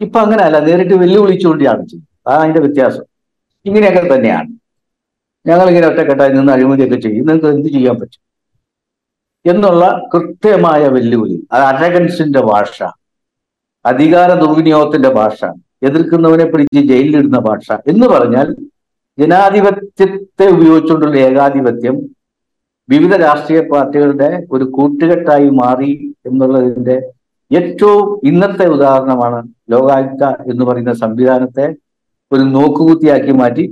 ഇപ്പൊ 0.00 0.18
അങ്ങനെയല്ല 0.20 0.58
നേരിട്ട് 0.68 0.94
വെല്ലുവിളിച്ചുകൊണ്ടാണ് 1.02 1.82
ചെയ്യുന്നത്. 1.90 2.06
ആ 2.28 2.34
അതിന്റെ 2.42 2.60
വ്യത്യാസം. 2.60 3.04
ഇങ്ങനെയൊക്കെ 3.66 4.14
തന്നെയാണ്. 4.14 4.50
ഞങ്ങൾ 5.46 5.68
ഇങ്ങനെ 5.68 5.88
ഒറ്റക്കെട്ടായി 5.88 6.32
നിന്ന് 6.32 6.52
അഴിമതിയൊക്കെ 6.52 6.96
ചെയ്യും. 6.96 7.26
നിങ്ങൾക്ക് 7.26 7.46
എന്ത് 7.46 7.68
ചെയ്യാൻ 7.68 7.94
പറ്റും? 7.94 8.20
എന്നുള്ള 9.44 10.02
കൃത്യമായ 10.14 10.88
വെല്ലുവിളി. 10.88 11.48
അത് 11.52 11.62
അരഗൻസിന്റെ 11.62 12.40
ഭാഷ. 12.42 12.82
അധികാര 13.84 14.32
ദുർവിനിയോഗത്തിന്റെ 14.32 15.08
ഭാഷ. 15.08 15.40
എതിർക്കുന്നവനെ 15.82 16.44
പിടിച്ച് 16.44 16.88
ജയിലിലിടുന്ന 16.88 17.38
ഭാഷ. 17.38 17.72
എന്ന് 17.88 18.06
പറഞ്ഞാൽ 18.06 18.56
ജനാധിപത്യത്തെ 19.18 20.46
ഉപയോഗിച്ചുകൊണ്ടുള്ള 20.48 21.16
ഏകാധിപത്യം 21.18 21.96
വിവിധ 22.88 23.16
രാഷ്ട്രീയ 23.16 23.60
പാർട്ടികളുടെ 23.60 24.46
ഒരു 24.52 24.64
കൂട്ടുകെട്ടായി 24.64 25.50
മാറി 25.50 26.14
എന്നുള്ളതിന്റെ 26.26 26.96
ഏറ്റവും 27.50 28.20
ഇന്നത്തെ 28.24 28.66
ഉദാഹരണമാണ് 28.66 29.48
ലോകായുക്ത 29.70 30.52
എന്ന് 30.52 30.64
പറയുന്ന 30.64 30.92
സംവിധാനത്തെ 30.92 31.66
ഒരു 32.34 32.44
നോക്കുകുത്തിയാക്കി 32.56 33.32
മാറ്റി 33.40 33.64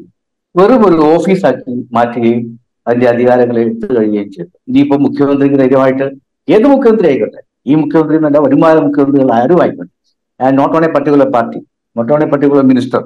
വെറും 0.55 0.83
ഒരു 0.89 0.99
ഓഫീസാക്കി 1.15 1.75
മാറ്റുകയും 1.97 2.43
അതിന്റെ 2.87 3.07
അധികാരങ്ങൾ 3.13 3.57
എടുത്തു 3.63 3.87
കഴിയുകയും 3.97 4.31
ചെയ്തു. 4.35 4.53
ഇനിയിപ്പോ 4.69 4.97
മുഖ്യമന്ത്രിക്ക് 5.07 5.59
ധൈര്യമായിട്ട് 5.63 6.07
ഏത് 6.55 6.67
മുഖ്യമന്ത്രി 6.73 7.07
ആയിക്കോട്ടെ? 7.11 7.41
ഈ 7.71 7.75
മുഖ്യമന്ത്രി 7.83 8.17
എന്നല്ല 8.19 8.39
വരുമാന 8.47 8.77
മുഖ്യമന്ത്രികൾ 8.87 9.31
ആരും 9.41 9.61
ആയിക്കോട്ടെ. 9.65 9.93
And 10.41 10.57
not 10.61 10.75
on 10.79 10.85
a 10.89 10.91
particular 10.95 11.29
party 11.37 11.59
not 11.97 12.13
on 12.15 12.23
a 12.27 12.29
particular 12.33 12.65
minister 12.73 13.03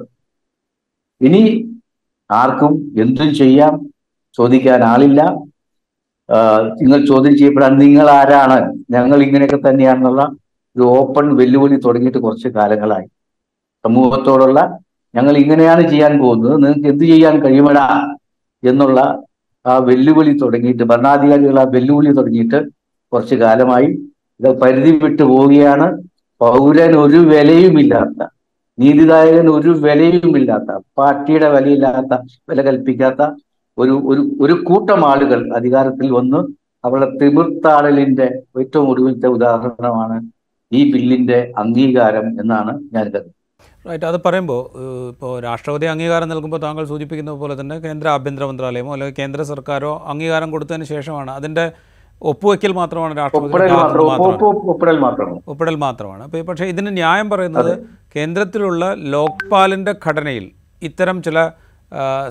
ഇനി 1.21 1.41
ആർക്കും 2.29 2.73
എന്തും 3.03 3.29
ചെയ്യാം 3.41 3.73
ചോദിക്കാൻ 4.37 4.81
ആളില്ല. 4.93 5.21
നിങ്ങൾ 6.79 6.99
ചോദ്യം 7.11 7.33
ചെയ്യപ്പെടാൻ 7.39 7.73
നിങ്ങൾ 7.83 8.07
ആരാണ്? 8.19 8.57
ഞങ്ങൾ 8.95 9.17
ഇങ്ങനെയൊക്കെ 9.25 9.59
തന്നെയാണെന്നുള്ള 9.67 10.23
ഒരു 10.75 10.85
ഓപ്പൺ 10.97 11.25
വെല്ലുവിളി 11.39 11.77
തുടങ്ങിയിട്ട് 11.85 12.19
കുറച്ച് 12.25 12.49
കാലങ്ങളായി. 12.57 13.07
സമൂഹത്തോടുള്ള 13.85 14.59
ഞങ്ങൾ 15.17 15.33
ഇങ്ങനെയാണ് 15.43 15.83
ചെയ്യാൻ 15.91 16.13
പോകുന്നത്. 16.23 16.55
നിങ്ങൾക്ക് 16.63 16.89
എന്ത് 16.93 17.05
ചെയ്യാൻ 17.11 17.35
കഴിയുമടാ 17.43 17.87
എന്നുള്ള 18.63 18.99
ആ 19.65 19.73
വെല്ലുവിളി 19.89 20.33
തുടങ്ങിയിട്ട് 20.41 20.83
ഭരണാധികാരികൾ 20.91 21.57
ആ 21.63 21.65
വെല്ലുവിളി 21.75 22.11
തുടങ്ങിയിട്ട് 22.19 22.59
കുറച്ച് 23.11 23.35
കാലമായി 23.43 23.89
ഇത് 24.39 24.49
പരിധി 24.61 24.91
വിട്ടു 25.03 25.23
പോവുകയാണ്. 25.31 25.87
പൗരൻ 26.41 26.91
ഒരു 27.03 27.19
വിലയുമില്ലാത്ത 27.31 28.19
നീതിദായകൻ 28.77 29.47
ഒരു 29.57 29.71
വിലയുമില്ലാത്ത 29.85 30.71
പാർട്ടിയുടെ 30.97 31.47
വിലയില്ലാത്ത 31.55 32.13
വില 32.49 32.61
കൽപ്പിക്കാത്ത 32.67 33.21
ഒരു 33.77 33.93
ഒരു 34.11 34.21
ഒരു 34.43 34.55
കൂട്ടം 34.67 35.01
ആളുകൾ 35.11 35.39
അധികാരത്തിൽ 35.57 36.07
വന്ന് 36.17 36.39
അവരുടെ 36.83 37.07
തിമിർത്താടലിന്റെ 37.21 38.27
ഏറ്റവും 38.61 38.85
ഒടുവിലത്തെ 38.91 39.29
ഉദാഹരണമാണ് 39.37 40.17
ഈ 40.71 40.81
ബില്ലിന്റെ 40.93 41.39
അംഗീകാരം 41.61 42.27
എന്നാണ് 42.41 42.71
ഞാൻ 42.93 43.03
കരുതുന്നത്. 43.05 43.33
റൈറ്റ് 43.89 44.07
അത് 44.11 44.17
പറയുമ്പോൾ 44.25 44.61
ഇപ്പോൾ 45.11 45.31
രാഷ്ട്രപതി 45.47 45.85
അംഗീകാരം 45.93 46.29
നൽകുമ്പോൾ 46.31 46.59
താങ്കൾ 46.65 46.83
സൂചിപ്പിക്കുന്ന 46.91 47.35
പോലെ 47.41 47.55
തന്നെ 47.59 47.75
കേന്ദ്ര 47.85 48.07
ആഭ്യന്തര 48.15 48.45
മന്ത്രാലയമോ 48.49 48.91
അല്ലെങ്കിൽ 48.95 49.17
കേന്ദ്ര 49.19 49.41
സർക്കാരോ 49.51 49.91
അംഗീകാരം 50.13 50.49
കൊടുത്തതിന് 50.55 50.87
ശേഷമാണ്. 50.93 51.31
അതിന്റെ 51.39 51.65
ഒപ്പുവെക്കൽ 52.29 52.71
മാത്രമാണ് 52.79 53.13
രാഷ്ട്രപതി 53.21 53.53
ഒപ്പിടൽ 55.53 55.77
മാത്രമാണ്. 55.85 56.21
അപ്പോൾ 56.27 56.43
പക്ഷേ 56.49 56.65
ഇതിന് 56.73 56.91
ന്യായം 56.97 57.27
പറയുന്നത് 57.33 57.71
കേന്ദ്രത്തിലുള്ള 58.15 58.83
ലോക്പാലിന്റെ 59.15 59.93
ഘടനയിൽ 60.05 60.45
ഇത്തരം 60.89 61.17
ചില 61.27 61.37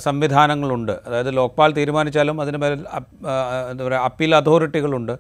സംവിധാനങ്ങളുണ്ട്. 0.07 0.95
അതായത് 1.07 1.31
ലോക്പാൽ 1.37 1.71
തീരുമാനിച്ചാലും 1.77 2.37
അതിന് 2.43 2.59
മേൽ 2.63 2.73
എന്താ 3.71 3.83
പറയുക 3.85 4.01
അപ്പീൽ 4.09 4.33
അതോറിറ്റികളുണ്ട്. 4.41 5.15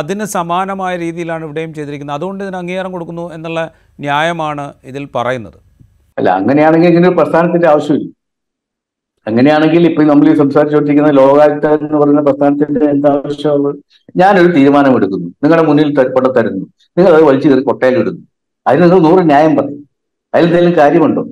അതിന് 0.00 0.24
സമാനമായ 0.36 0.92
രീതിയിലാണ് 1.02 1.42
ഇവിടെയും 1.46 1.72
ചെയ്തിരിക്കുന്നത്. 1.76 2.16
അതുകൊണ്ട് 2.18 2.40
ഇതിന് 2.44 2.58
അംഗീകാരം 2.60 2.92
കൊടുക്കുന്നു 2.94 3.26
എന്നുള്ള 3.36 3.60
ന്യായമാണ് 4.04 4.64
ഇതിൽ 4.90 5.04
പറയുന്നത്. 5.16 5.58
അല്ല 6.18 6.28
അങ്ങനെയാണെങ്കിൽ 6.38 6.90
ഇങ്ങനെ 6.92 7.08
ഒരു 7.10 7.16
പ്രസ്ഥാനത്തിന്റെ 7.20 7.68
ആവശ്യമില്ല. 7.72 8.08
അങ്ങനെയാണെങ്കിൽ 9.26 9.82
ഇപ്പൊ 9.88 10.02
നമ്മൾ 10.10 10.26
ഈ 10.30 10.34
സംസാരിച്ചുകൊണ്ടിരിക്കുന്ന 10.40 11.10
ലോകായുക്ത 11.20 11.66
എന്ന് 11.76 11.98
പറയുന്ന 12.02 12.22
പ്രസ്ഥാനത്തിന്റെ 12.28 12.86
എന്താ 12.94 13.10
ആവശ്യമുള്ളത് 13.18 13.76
ഞാനൊരു 14.20 14.50
തീരുമാനം 14.56 14.94
എടുക്കുന്നു 14.98 15.28
നിങ്ങളുടെ 15.42 15.64
മുന്നിൽ 15.68 15.90
കൊണ്ട് 16.16 16.30
തരുന്നു. 16.38 16.64
നിങ്ങൾ 16.96 17.10
അത് 17.18 17.24
വലിച്ചു 17.28 17.48
കയറി 17.48 17.62
കൊട്ടയിലിടുന്നു 17.70 18.22
അതിന് 18.66 18.82
നിങ്ങൾ 18.84 19.00
നൂറ് 19.08 19.22
ന്യായം 19.30 19.54
പറയും. 19.58 19.80
അതിൽ 20.34 20.46
എന്തെങ്കിലും 20.48 20.74
കാര്യമുണ്ടോ 20.80 21.22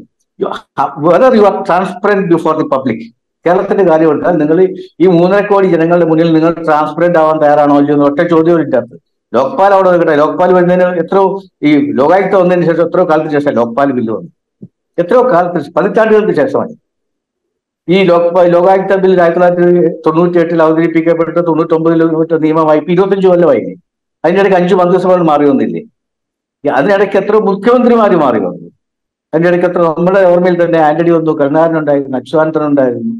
whether 1.08 1.32
you 1.38 1.44
are 1.48 1.56
transparent 1.68 2.28
before 2.34 2.54
the 2.60 2.64
public 2.74 3.04
കേരളത്തിന്റെ 3.44 3.84
കാര്യമുണ്ട്. 3.90 4.26
നിങ്ങൾ 4.42 4.58
ഈ 5.02 5.06
മൂന്നര 5.18 5.40
കോടി 5.50 5.66
ജനങ്ങളുടെ 5.74 6.06
മുന്നിൽ 6.10 6.28
നിങ്ങൾ 6.36 6.52
ട്രാൻസ്പെറന്റ് 6.66 7.18
ആവാൻ 7.22 7.36
തയ്യാറാണോ 7.42 7.76
ഇല്ലയോ 7.82 7.96
എന്ന് 7.96 8.06
ഒറ്റ 8.10 8.20
ചോദ്യം 8.32 8.60
ഇല്ലാത്ത 8.64 8.92
ലോക്പാൽ 9.32 9.72
അവിടെ 9.76 9.88
നിൽക്കട്ടെ. 9.92 10.14
ലോക്പാൽ 10.22 10.50
വരുന്നതിന് 10.56 10.86
എത്രയോ 11.02 11.24
ഈ 11.68 11.70
ലോകായുക്ത 12.00 12.34
വന്നതിന് 12.42 12.66
ശേഷം 12.70 12.84
എത്രയോ 12.88 13.04
കാലത്തിന് 13.10 13.34
ശേഷം 13.38 13.54
ലോക്പാൽ 13.60 13.90
ബില്ല് 13.98 14.12
വന്നു. 14.16 14.30
എത്രയോ 15.02 15.22
കാലത്ത് 15.32 15.72
പതിറ്റാണ്ടുകൾക്ക് 15.76 16.34
ശേഷമായി 16.40 16.74
ഈ 17.88 17.98
ലോക 18.10 18.42
ലോകായുക്ത 18.54 18.96
ബിൽ 19.02 19.12
ആയിരത്തി 19.22 19.38
തൊള്ളായിരത്തി 19.38 19.92
തൊണ്ണൂറ്റി 20.06 20.38
എട്ടിൽ 20.42 20.60
അവതരിപ്പിക്കപ്പെട്ട് 20.64 21.40
തൊണ്ണൂറ്റൊമ്പതിൽ 21.48 22.02
നിയമമായി 22.44 22.80
ഇരുപത്തഞ്ച് 22.94 23.26
കൊല്ലമായി 23.30 23.62
അതിനിടയ്ക്ക് 24.24 24.58
അഞ്ച് 24.60 24.74
മന്ത്രിസഭകൾ 24.80 25.22
മാറി 25.30 25.44
വന്നില്ലേ? 25.50 25.82
അതിനിടയ്ക്ക് 26.64 27.18
എത്ര 27.22 27.36
മുഖ്യമന്ത്രിമാര് 27.48 28.16
മാറി 28.24 28.40
വന്നു? 28.46 28.66
അതിന്റെ 29.32 29.48
ഇടയ്ക്ക് 29.50 29.66
എത്ര 29.70 29.80
നമ്മുടെ 29.88 30.20
ഓർമ്മയിൽ 30.30 30.56
തന്നെ 30.62 30.78
ആന്റണി 30.88 31.10
വന്നു 31.16 31.32
ഉണ്ടായിരുന്നു 32.70 33.14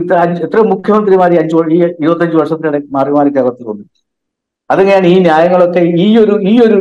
ഇത്ര 0.00 0.18
എത്ര 0.46 0.60
മുഖ്യമന്ത്രിമാർ 0.72 1.30
ഈ 1.34 1.38
അഞ്ചു 1.42 1.56
ഈ 1.76 1.78
ഇരുപത്തഞ്ച് 2.02 2.36
വർഷത്തിനിടയ്ക്ക് 2.40 2.90
മാറി 2.96 3.10
മാറി 3.16 3.30
കേരളത്തിൽ 3.36 3.66
വന്നു. 3.70 3.84
അതെങ്ങനെയാണ് 4.70 5.08
ഈ 5.14 5.16
ന്യായങ്ങളൊക്കെ 5.26 5.82
ഈ 6.04 6.08
ഒരു 6.22 6.34
ഈ 6.50 6.54
ഒരു 6.66 6.78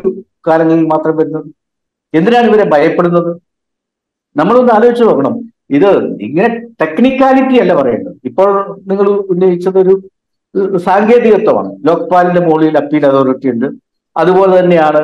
കാലങ്ങളിൽ 0.47 0.85
മാത്രം 0.93 1.15
വരുന്നത്? 1.19 1.49
എന്തിനാണ് 2.13 2.47
ഇവരെ 2.51 2.65
ഭയപ്പെടുന്നത്? 2.73 3.31
നമ്മളൊന്ന് 4.39 4.71
ആലോചിച്ച് 4.77 5.03
നോക്കണം. 5.09 5.33
ഇത് 5.77 5.89
ഇങ്ങനെ 6.27 6.49
ടെക്നിക്കാലിറ്റി 6.81 7.55
അല്ല 7.63 7.73
പറയേണ്ടത്. 7.79 8.15
ഇപ്പോൾ 8.29 8.49
നിങ്ങൾ 8.89 9.07
ഉന്നയിച്ചത് 9.33 9.77
ഒരു 9.83 9.93
സാങ്കേതികത്വമാണ്. 10.87 11.69
ലോക്പാലിന്റെ 11.87 12.41
മുകളിൽ 12.47 12.75
അപ്പീൽ 12.81 13.05
അതോറിറ്റി 13.11 13.47
ഉണ്ട്. 13.53 13.67
അതുപോലെ 14.15 14.53
തന്നെയാണ് 14.59 15.01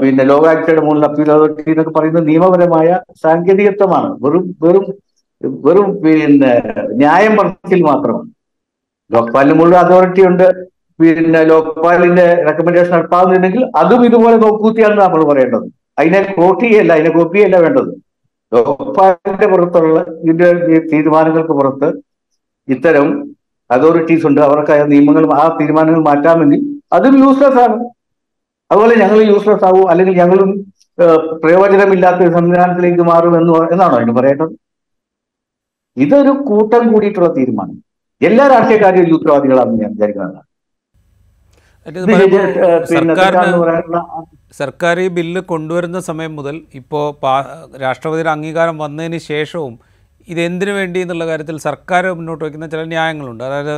പിന്നെ 0.00 0.22
ലോകായുക്തയുടെ 0.32 0.82
മുകളിൽ 0.86 1.04
അപ്പീൽ 1.08 1.30
അതോറിറ്റി 1.36 1.70
എന്നൊക്കെ 1.72 1.92
പറയുന്നത് 1.96 2.26
നിയമപരമായ 2.30 2.88
സാങ്കേതികത്വമാണ്. 3.24 4.10
വെറും 4.24 4.44
വെറും 4.64 4.84
വെറും 5.66 5.88
പിന്നെ 6.02 6.52
ന്യായം 7.00 7.34
പറഞ്ഞിൽ 7.38 7.82
മാത്രമാണ്. 7.88 8.28
ലോക്പാലിന് 9.10 9.56
മുകളിൽ 9.60 9.76
അതോറിറ്റി 9.84 10.22
ഉണ്ട്. 10.30 10.46
പിന്നെ 11.00 11.40
ലോക്പാലിന്റെ 11.50 12.26
റെക്കമെൻഡേഷൻ 12.46 12.92
നടപ്പാകുന്നുണ്ടെങ്കിൽ 12.96 13.62
അതും 13.80 14.02
ഇതുപോലെ 14.08 14.36
നോക്കൂത്തിയാണ് 14.44 14.96
നമ്മൾ 15.04 15.22
പറയേണ്ടത്. 15.30 15.66
അതിനെ 16.00 16.20
കോട്ടിയല്ല 16.38 16.90
അതിനെ 16.96 17.12
കോപ്പിയല്ല 17.18 17.56
വേണ്ടത്. 17.64 17.90
ലോക്പാലിന്റെ 18.52 19.46
പുറത്തുള്ള 19.52 19.98
ഇതിന്റെ 20.22 20.48
തീരുമാനങ്ങൾക്ക് 20.92 21.54
പുറത്ത് 21.58 21.88
ഇത്തരം 22.68 23.06
അതോറിറ്റീസ് 23.70 24.26
ഉണ്ട്. 24.28 24.40
അവർക്ക് 24.40 24.72
ആ 24.74 24.86
നിയമങ്ങൾ 24.92 25.24
ആ 25.36 25.46
തീരുമാനങ്ങൾ 25.60 26.02
മാറ്റാമെങ്കിൽ 26.08 26.60
അതും 26.92 27.16
യൂസ്ലെസ് 27.22 27.60
ആണ്. 27.64 27.76
അതുപോലെ 28.70 28.94
ഞങ്ങൾ 29.02 29.18
യൂസ്ലെസ് 29.30 29.64
ആവും. 29.64 29.86
അല്ലെങ്കിൽ 29.90 30.14
ഞങ്ങളും 30.20 30.50
പ്രയോജനമില്ലാത്ത 31.42 32.22
സംവിധാനത്തിലേക്ക് 32.34 33.04
മാറും 33.10 33.34
എന്ന് 33.38 33.52
എന്നാണോ 33.74 33.94
അതിന് 33.98 34.14
പറയേണ്ടത്? 34.18 34.52
ഇതൊരു 35.96 36.32
കൂട്ടം 36.48 36.82
കൂടിയിട്ടുള്ള 36.92 37.28
തീരുമാനം. 37.38 37.76
എല്ലാ 38.20 38.44
രാഷ്ട്രീയക്കാരും 38.52 39.14
ഉത്തരവാദികളാണെന്ന് 39.16 39.82
ഞാൻ 39.82 39.92
വിചാരിക്കുന്നതാണ് 39.94 40.40
ഇത് 40.40 40.40
ഇത് 40.40 40.48
പറയുമ്പോൾ 40.48 40.48
ഏഹ്, 40.48 40.48
പിന്നെ 40.48 40.48
സർക്കാരിന് 40.48 40.48
തെറ്റാണെന്ന് 40.48 41.68
പറയാനുള്ള 41.68 41.69
സർക്കാർ 44.58 44.96
ഈ 45.00 45.06
ബില്ല് 45.08 45.40
കൊണ്ടുവരുന്ന 45.40 45.98
സമയം 46.00 46.32
മുതൽ 46.36 46.56
ഇപ്പോൾ 46.74 47.04
രാഷ്ട്രപതിയുടെ 47.80 48.30
അംഗീകാരം 48.30 48.76
വന്നതിന് 48.78 49.18
ശേഷവും 49.28 49.74
ഇതെന്തിനു 50.28 50.72
വേണ്ടി 50.72 50.98
എന്നുള്ള 51.00 51.24
കാര്യത്തിൽ 51.26 51.56
സർക്കാർ 51.58 52.06
മുന്നോട്ട് 52.18 52.42
വയ്ക്കുന്ന 52.44 52.66
ചില 52.66 52.82
ന്യായങ്ങളുണ്ട്. 52.84 53.44
അതായത് 53.44 53.76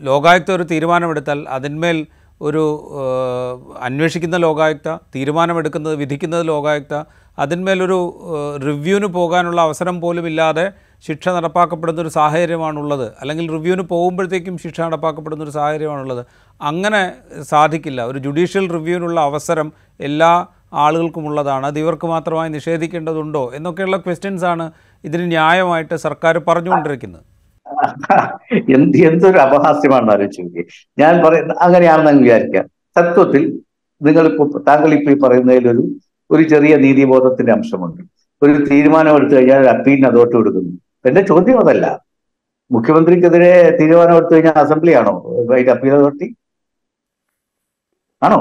ലോകായുക്ത 0.00 0.50
ഒരു 0.50 0.64
തീരുമാനമെടുത്താൽ 0.72 1.40
അതിന്മേൽ 1.48 1.98
ഒരു 2.40 2.64
അന്വേഷിക്കുന്ന 3.80 4.36
ലോകായുക്ത 4.36 4.88
തീരുമാനമെടുക്കുന്നത് 5.14 5.96
വിധിക്കുന്നത് 5.96 6.44
ലോകായുക്ത 6.46 6.94
അതിന്മേലൊരു 7.38 7.98
റിവ്യൂവിന് 8.66 9.08
പോകാനുള്ള 9.18 9.60
അവസരം 9.60 9.96
പോലും 10.00 10.26
ഇല്ലാതെ 10.26 10.66
ശിക്ഷ 11.04 11.28
നടപ്പാക്കപ്പെടുന്ന 11.28 12.00
ഒരു 12.00 12.08
സാഹചര്യമാണുള്ളത്. 12.08 13.12
അല്ലെങ്കിൽ 13.20 13.50
റിവ്യൂവിന് 13.50 13.82
പോകുമ്പോഴത്തേക്കും 13.82 14.58
ശിക്ഷ 14.58 14.80
നടപ്പാക്കപ്പെടുന്ന 14.80 15.44
ഒരു 15.44 15.50
സാഹചര്യമാണുള്ളത്. 15.50 16.26
അങ്ങനെ 16.60 17.12
സാധിക്കില്ല. 17.42 18.02
ഒരു 18.02 18.18
ജുഡീഷ്യൽ 18.18 18.70
റിവ്യൂവിനുള്ള 18.70 19.20
അവസരം 19.20 19.72
എല്ലാ 20.00 20.46
ആളുകൾക്കും 20.72 21.26
ഉള്ളതാണ് 21.28 21.66
അത് 21.66 21.78
ഇവർക്ക് 21.78 22.06
മാത്രമായി 22.06 22.50
നിഷേധിക്കേണ്ടതുണ്ടോ 22.50 23.50
എന്നൊക്കെയുള്ള 23.54 23.96
ക്വസ്റ്റ്യൻസ് 23.96 24.44
ആണ് 24.44 24.70
ഇതിന് 25.04 25.30
ന്യായമായിട്ട് 25.30 25.94
സർക്കാർ 25.94 26.38
പറഞ്ഞുകൊണ്ടിരിക്കുന്നത്. 26.48 27.24
എന്ത് 28.74 28.98
എന്തൊരു 28.98 29.38
അപഹാസ്യമാണെന്ന് 29.38 30.12
ആലോചിച്ചു 30.12 30.42
നോക്കി 30.42 30.62
ഞാൻ 30.98 31.22
പറയുന്ന 31.26 31.54
അങ്ങനെയാണെന്ന് 31.60 32.10
അങ്ങ് 32.10 32.22
വിചാരിക്കാം. 32.22 32.64
തത്വത്തിൽ 32.98 33.60
നിങ്ങൾ 34.02 34.26
ഇപ്പൊ 34.26 34.58
താങ്കൾ 34.68 34.94
ഇപ്പൊ 34.94 35.12
ഈ 35.12 35.18
പറയുന്നതിലൊരു 35.20 35.84
ഒരു 36.30 36.42
ചെറിയ 36.42 36.76
നീതിബോധത്തിന്റെ 36.76 37.52
അംശമുണ്ട്. 37.52 38.02
ഒരു 38.42 38.66
തീരുമാനം 38.70 39.16
എടുത്തു 39.16 39.34
കഴിഞ്ഞാൽ 39.34 39.58
ഒരു 39.60 39.68
അപ്പീലിന് 39.68 40.06
അതോട്ട് 40.06 40.36
കൊടുക്കുന്നു 40.36 40.72
എന്റെ 41.06 41.22
ചോദ്യം 41.30 41.58
അതല്ല. 41.62 41.86
മുഖ്യമന്ത്രിക്കെതിരെ 42.70 43.50
തീരുമാനം 43.78 44.14
എടുത്തു 44.18 44.34
കഴിഞ്ഞാൽ 44.34 44.56
അസംബ്ലി 44.62 44.92
ആണോ? 45.00 45.12
അതിന്റെ 45.46 45.72
അപ്പീൽ 45.74 45.92
അതോറിറ്റി 45.96 46.28
ആണോ? 48.22 48.38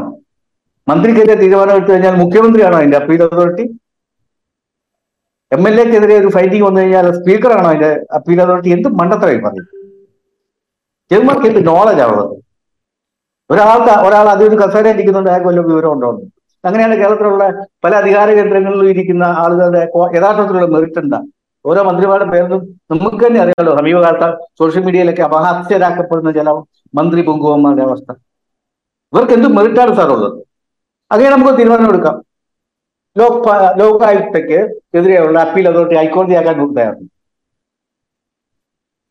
മന്ത്രിക്കെതിരെ 0.87 1.35
തീരുമാനം 1.41 1.73
എടുത്തു 1.77 1.91
കഴിഞ്ഞാൽ 1.93 2.15
മുഖ്യമന്ത്രിയാണോ 2.23 2.77
അതിന്റെ 2.77 2.97
അപ്പീൽ 3.01 3.21
അതോറിറ്റി 3.27 3.65
എം 5.51 5.63
എൽ 5.69 5.75
എക്കെതിരെ 5.81 6.15
ഒരു 6.21 6.29
ഫൈറ്റിംഗ് 6.35 6.65
വന്നു 6.65 6.79
കഴിഞ്ഞാൽ 6.81 7.07
സ്പീക്കറാണോ 7.17 7.67
അതിന്റെ 7.67 7.89
അപ്പീൽ 8.17 8.39
അതോറിറ്റി 8.41 8.71
എന്ത് 8.75 8.87
മണ്ടത്തരായി 8.99 9.39
പറയും 9.45 9.67
ചെറുമാർക്ക് 11.11 11.47
എന്ത് 11.49 11.61
നോളജ് 11.67 12.01
ആണുള്ളത് 12.05 12.33
ഒരാൾക്ക് 13.49 13.93
ഒരാൾ 14.07 14.27
അതിന് 14.31 14.57
കസേര 14.61 14.85
ഇരിക്കുന്നുണ്ട് 14.93 15.29
അയാൾക്ക് 15.31 15.49
വല്ല 15.49 15.63
വിവരം 15.67 15.91
ഉണ്ടോന്ന് 15.95 16.23
അങ്ങനെയാണ് 16.63 16.95
കേരളത്തിലുള്ള 17.01 17.43
പല 17.83 17.93
അധികാര 17.95 18.29
കേന്ദ്രങ്ങളിലും 18.37 18.89
ഇരിക്കുന്ന 18.93 19.25
ആളുകളുടെ 19.43 19.81
യഥാർത്ഥത്തിലുള്ള 20.17 20.67
മെറിറ്റ് 20.75 21.01
ഓരോ 21.65 21.81
മന്ത്രിമാരുടെ 21.83 22.29
പേരിലും 22.31 22.61
നമുക്ക് 22.91 23.19
തന്നെ 23.25 23.39
അറിയാലോ 23.43 23.71
സമീപകാലത്ത് 23.77 24.27
സോഷ്യൽ 24.59 24.83
മീഡിയയിലൊക്കെ 24.87 25.23
അപഹാസ്യരാക്കപ്പെടുന്ന 25.29 26.31
ചില 26.31 26.49
മന്ത്രി 26.93 27.21
പൊങ്കുവന്മാരുടെ 27.21 27.83
അവസ്ഥ. 27.87 28.09
ഇവർക്ക് 29.13 29.33
എന്ത് 29.33 29.47
മെറിറ്റാണ് 29.57 29.95
സാർ 29.95 30.09
ഉള്ളത്? 30.15 30.37
അങ്ങനെ 31.11 31.29
നമുക്ക് 31.29 31.53
തീരുമാനം 31.59 31.89
എടുക്കാം. 31.89 32.15
ലോക് 33.15 33.47
ലോകായുക്തയ്ക്ക് 33.79 34.59
എതിരെയുള്ള 34.97 35.37
അപ്പീൽ 35.39 35.67
അതോറിറ്റി 35.69 35.95
ഹൈക്കോടതിയാക്കാൻ 35.95 36.55
തയ്യാറുണ്ട് 36.77 37.11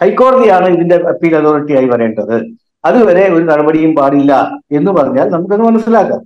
ഹൈക്കോടതിയാണ് 0.00 0.66
ഇതിന്റെ 0.68 0.96
അപ്പീൽ 1.12 1.34
അതോറിറ്റി 1.36 1.74
ആയി 1.78 1.88
വരേണ്ടത് 1.92 2.36
അതുവരെ 2.84 3.24
ഒരു 3.34 3.44
നടപടിയും 3.44 3.92
പാടില്ല 3.98 4.32
എന്ന് 4.72 4.90
പറഞ്ഞാൽ 4.90 5.26
നമുക്കത് 5.30 5.62
മനസ്സിലാക്കാം. 5.62 6.22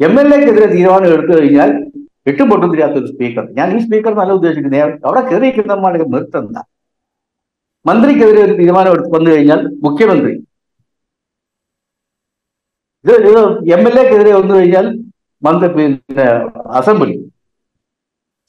എം 0.00 0.14
എൽ 0.20 0.28
എക്കെതിരെ 0.36 0.66
തീരുമാനം 0.72 1.12
എടുത്തു 1.14 1.32
കഴിഞ്ഞാൽ 1.38 1.70
എട്ടും 2.30 2.46
പൊട്ടും 2.50 2.68
തിരിയാത്ത 2.72 2.96
ഒരു 3.00 3.08
സ്പീക്കർ. 3.12 3.44
ഞാൻ 3.58 3.68
ഈ 3.76 3.78
സ്പീക്കർ 3.84 4.12
നല്ല 4.20 4.32
ഉദ്ദേശിക്കുന്നത് 4.38 4.82
അവിടെ 5.06 5.22
കയറിയിരിക്കുന്നവന്മാരുടെ 5.28 6.06
നിർത്തണ്ട. 6.14 6.56
മന്ത്രിക്കെതിരെ 7.88 8.40
ഒരു 8.46 8.54
തീരുമാനം 8.60 8.92
എടുത്ത് 8.94 9.10
വന്നു 9.16 9.30
കഴിഞ്ഞാൽ 9.32 9.60
മുഖ്യമന്ത്രി. 9.86 10.32
ഇത് 13.04 13.14
ഇത് 13.28 13.40
എം 13.76 13.82
എൽ 13.88 13.96
എക്കെതിരെ 14.02 14.32
വന്നു 14.40 14.52
കഴിഞ്ഞാൽ 14.56 14.86
മന്ത്രി 15.42 15.68
പിന്നെ 15.76 16.26
assembly. 16.80 17.16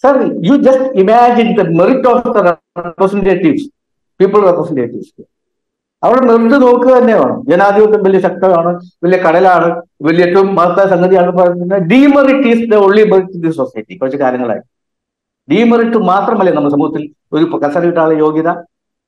Sir 0.03 0.15
you 0.47 0.55
just 0.67 0.89
imagine 1.01 1.49
the 1.59 1.63
merit 1.79 2.09
of 2.11 2.33
the 2.35 2.43
representatives 2.49 3.65
people 4.19 4.41
representatives 4.49 5.11
അവിടെ 6.05 6.21
നിർത്തി 6.29 6.57
നോക്കുക 6.65 6.91
തന്നെ 6.97 7.13
വേണം. 7.19 7.37
ജനാധിപത്യം 7.49 8.01
വലിയ 8.07 8.19
ശക്തമാണ് 8.27 8.71
വലിയ 9.03 9.17
കടലാണ് 9.25 9.67
വലിയ 10.07 10.25
ഏറ്റവും 10.27 10.49
മഹത്തായ 10.57 10.87
സംഗതിയാണ് 10.93 11.31
പറയുന്നത് 11.39 11.83
demerit 11.91 12.47
is 12.53 12.65
the 12.71 12.79
only 12.85 13.03
merit 13.11 13.41
the 13.43 13.51
society 13.59 13.93
കുറച്ച് 13.99 14.19
കാര്യങ്ങളായി. 14.23 14.63
ഡീമെറിറ്റ് 15.51 15.99
മാത്രമല്ല 16.11 16.51
നമ്മുടെ 16.55 16.73
സമൂഹത്തിൽ 16.75 17.03
ഒരു 17.35 17.45
കസര 17.63 17.83
കിട്ടാനുള്ള 17.85 18.17
യോഗ്യത? 18.25 18.49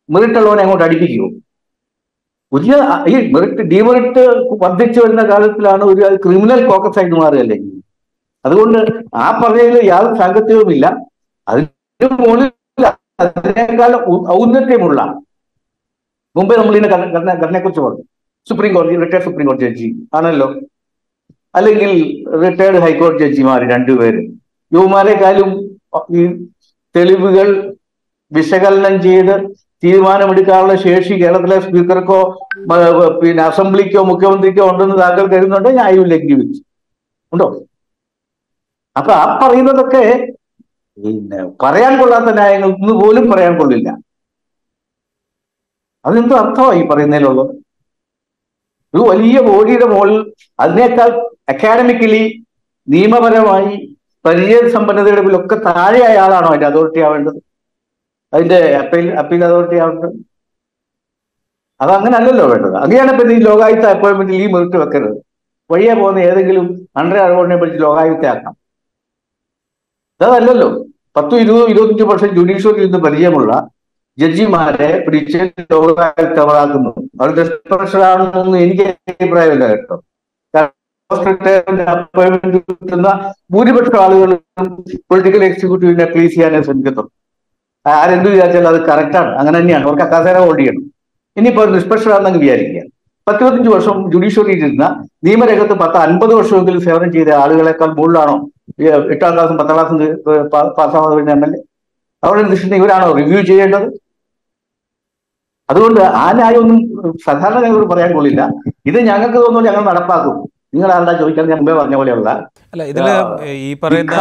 മെറിറ്റ് 0.09 0.39
ഉള്ളവനെ 0.41 0.63
അങ്ങോട്ട് 0.65 0.85
അടിപ്പിക്കുമോ 0.87 1.29
പുതിയ 2.51 2.73
ഈ 3.11 3.13
മെറിറ്റ് 3.35 3.63
ഡീമെറിറ്റ് 3.71 4.23
വർദ്ധിച്ചു 4.63 4.99
വരുന്ന 5.03 5.23
കാലത്തിലാണ് 5.31 5.83
ഒരു 5.91 6.01
ക്രിമിനൽ 6.25 6.59
ഫോക്കസ് 6.69 6.99
ആയിട്ട് 6.99 7.15
മാറുകയല്ലേ? 7.21 7.57
അതുകൊണ്ട് 8.45 8.79
ആ 9.23 9.27
പറഞ്ഞതിൽ 9.41 9.77
യാതൊരു 9.91 10.17
സാങ്കത്യവുമില്ല. 10.21 10.85
അതിന് 11.47 12.09
മുകളിൽ 12.21 12.49
അതിനേക്കാൾ 13.23 13.91
ഔന്നത്യമുള്ള 14.39 15.01
മുമ്പേ 16.35 16.55
നമ്മൾ 16.59 16.75
ഘടന 16.93 17.33
ഘടനയെ 17.43 17.61
കുറിച്ച് 17.65 17.81
പറഞ്ഞു. 17.85 18.03
സുപ്രീം 18.49 18.71
കോടതി 18.75 18.95
റിട്ടയർഡ് 19.03 19.25
സുപ്രീം 19.27 19.47
കോടതി 19.49 19.65
ജഡ്ജി 19.65 19.87
ആണല്ലോ. 20.17 20.47
അല്ലെങ്കിൽ 21.57 21.91
റിട്ടയർഡ് 22.43 22.79
ഹൈക്കോടതി 22.85 23.21
ജഡ്ജിമാർ 23.23 23.61
രണ്ടുപേര് 23.73 24.21
യുവമാരെക്കാളും 24.71 25.51
ഈ 26.19 26.23
തെളിവുകൾ 26.95 27.47
വിശകലനം 28.31 28.95
ചെയ്ത് 29.05 29.35
തീരുമാനമെടുക്കാനുള്ള 29.83 30.75
ശേഷി 30.83 31.13
കേരളത്തിലെ 31.21 31.57
സ്പീക്കർക്കോ 31.65 32.19
പിന്നെ 33.21 33.41
അസംബ്ലിക്കോ 33.49 34.01
മുഖ്യമന്ത്രിക്കോ 34.11 34.63
ഉണ്ടെന്ന് 34.71 34.95
താങ്കൾ 35.01 35.25
കരുതുന്നുണ്ട്. 35.33 35.69
ഞാൻ 35.79 35.89
യു 35.97 36.03
ലംഘിച്ചു 36.13 36.61
ഉണ്ടോ? 37.33 37.47
അപ്പൊ 38.95 39.11
ആ 39.21 39.25
പറയുന്നതൊക്കെ 39.41 40.03
പിന്നെ 40.97 41.39
പറയാൻ 41.63 41.93
കൊള്ളാത്ത 41.99 42.29
ന്യായങ്ങൾ 42.39 42.69
പോലും 43.03 43.25
പറയാൻ 43.31 43.53
കൊള്ളില്ല. 43.59 43.89
അതെന്തോ 46.05 46.35
അർത്ഥമാണ് 46.35 46.79
ഈ 46.79 46.87
പറയുന്നതിലുള്ളത്? 46.87 47.51
ഒരു 48.93 49.03
വലിയ 49.09 49.41
ബോഡിയുടെ 49.41 49.85
മുകളിൽ 49.85 50.33
അതിനേക്കാൾ 50.59 51.09
അക്കാഡമിക്കലി 51.49 52.43
നിയമപരമായി 52.89 53.97
പരിചയ 54.25 54.69
സമ്പന്നതയുടെ 54.69 55.37
ഒക്കെ 55.37 55.55
താഴെയായ 55.55 56.17
ആളാണോ 56.17 56.47
അതിന്റെ 56.47 56.67
അതോറിറ്റി 56.67 56.99
ആവേണ്ടത്? 56.99 57.39
അതിന്റെ 58.33 58.75
അപ്പീൽ 58.75 59.15
അപ്പീൽ 59.21 59.45
അതോറിറ്റി 59.45 59.75
ആവേണ്ടത്? 59.75 60.15
അത് 61.81 61.91
അങ്ങനെ 61.91 62.15
അല്ലല്ലോ 62.17 62.45
വേണ്ടത്. 62.47 62.75
അങ്ങനെയാണ് 62.75 63.11
ഇപ്പൊ 63.11 63.31
ഈ 63.31 63.39
ലോകായുക്ത 63.39 63.85
അപ്പോയിൻമെന്റിൽ 63.85 64.43
ഈ 64.43 64.47
മുറിട്ട് 64.47 64.77
വെക്കരുത്. 64.77 65.17
വഴിയെ 65.71 65.93
പോകുന്ന 65.93 66.19
ഏതെങ്കിലും 66.19 66.65
അണ്ടർ 66.97 67.17
അറോണിനെ 67.17 67.55
പിടിച്ച് 67.57 67.81
ലോകായുക്ത 67.81 68.25
ആക്കാം 68.25 68.55
അതല്ലല്ലോ 70.21 70.85
പത്തും 71.17 71.39
ഇരുപതും 71.39 71.69
ഇരുപത്തഞ്ച് 71.69 72.03
വർഷം 72.03 72.35
ജുഡീഷ്യറിയിൽ 72.35 72.85
നിന്ന് 72.85 72.97
പരിചയമുള്ള 72.97 73.51
ജഡ്ജിമാരെ 74.19 75.03
പിടിച്ച് 75.05 75.39
ലോകായുക്തമാക്കുന്നു 75.71 76.91
അവർ 77.21 77.29
ദുഷ്പ്രഷറാണെന്നൊന്നും 77.35 78.57
എനിക്ക് 78.57 78.81
അഭിപ്രായമില്ല 78.81 79.67
കേട്ടോ. 79.67 79.95
അപ്പോയിന്റ്മെന്റ് 81.13 82.57
കിട്ടുന്ന 82.57 83.33
ഭൂരിപക്ഷം 83.51 83.99
ആളുകളും 84.03 84.39
പൊളിറ്റിക്കൽ 85.09 85.43
എക്സിക്യൂട്ടീവിനെ 85.43 86.05
പ്ലീസ് 86.05 86.33
ചെയ്യാനേ 86.35 86.61
ശ്രമിക്കത്തുള്ളൂ. 86.61 87.11
ആരെന്ത് 87.85 88.29
വിചാരിച്ചാലും 88.29 88.69
അത് 88.69 88.79
കറക്റ്റാണ് 88.81 89.35
അങ്ങനെ 89.39 89.59
തന്നെയാണ്. 89.59 89.85
അവർക്ക് 89.87 90.05
കസേര 90.13 90.37
ഹോൾഡ് 90.37 90.59
ചെയ്യണം. 90.59 90.83
ഇനിയിപ്പോ 91.37 91.63
ഒരു 91.63 91.71
നിഷ്പക്ഷരാണെന്ന് 91.71 92.39
വിചാരിക്കുക. 92.39 92.81
പത്തിരുപത്തഞ്ച് 93.27 93.69
വർഷം 93.69 94.11
ജുഡീഷ്യറിയിൽ 94.11 94.65
ഇരുന്ന 94.65 94.87
നിയമരംഗത്ത് 95.23 95.73
പത്ത് 95.73 95.97
അൻപത് 95.97 96.33
വർഷമെങ്കിലും 96.35 96.81
സേവനം 96.81 97.11
ചെയ്ത 97.13 97.29
ആളുകളെക്കാൾ 97.43 97.89
മുകളിലാണോ? 97.97 98.35
എട്ടാം 99.13 99.33
ക്ലാസ്സും 99.33 99.57
പത്താം 99.57 99.75
ക്ലാസ്സും 99.75 99.97
പാസ്സാവാതെ 100.77 101.31
എം 101.37 101.43
എൽ 101.45 101.53
എ. 101.57 101.61
അവരുടെ 102.23 102.75
ഇവരാണോ 102.75 103.11
റിവ്യൂ 103.11 103.41
ചെയ്യേണ്ടത്? 103.41 103.87
അതുകൊണ്ട് 105.69 106.01
ആ 106.23 106.25
ന്യായമൊന്നും 106.37 106.79
സാധാരണ 107.25 107.59
ഞങ്ങൾ 107.65 107.83
പറയാൻ 107.91 108.11
കൊള്ളില്ല. 108.15 108.41
ഇത് 108.89 108.99
ഞങ്ങൾക്ക് 109.09 109.37
തോന്നുന്നു 109.37 109.67
ഞങ്ങൾ 109.69 109.83
നടപ്പാക്കും. 109.91 110.35
നിങ്ങൾ 110.75 110.89
ആരുടെ 110.95 111.13
ചോദിക്കാൻ 111.19 111.45
ഞാൻ 111.51 111.59
മുമ്പേ 111.61 111.73
പറഞ്ഞ 111.79 111.95
പോലെയുള്ള 111.95 112.29
അല്ല 112.73 112.83
ഇതിൽ 112.91 113.07
ഈ 113.67 113.69
പറയുന്ന 113.83 114.15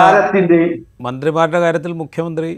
മന്ത്രിമാരുടെ 1.06 1.60
കാര്യത്തിൽ 1.64 1.92
മുഖ്യമന്ത്രി 2.02 2.52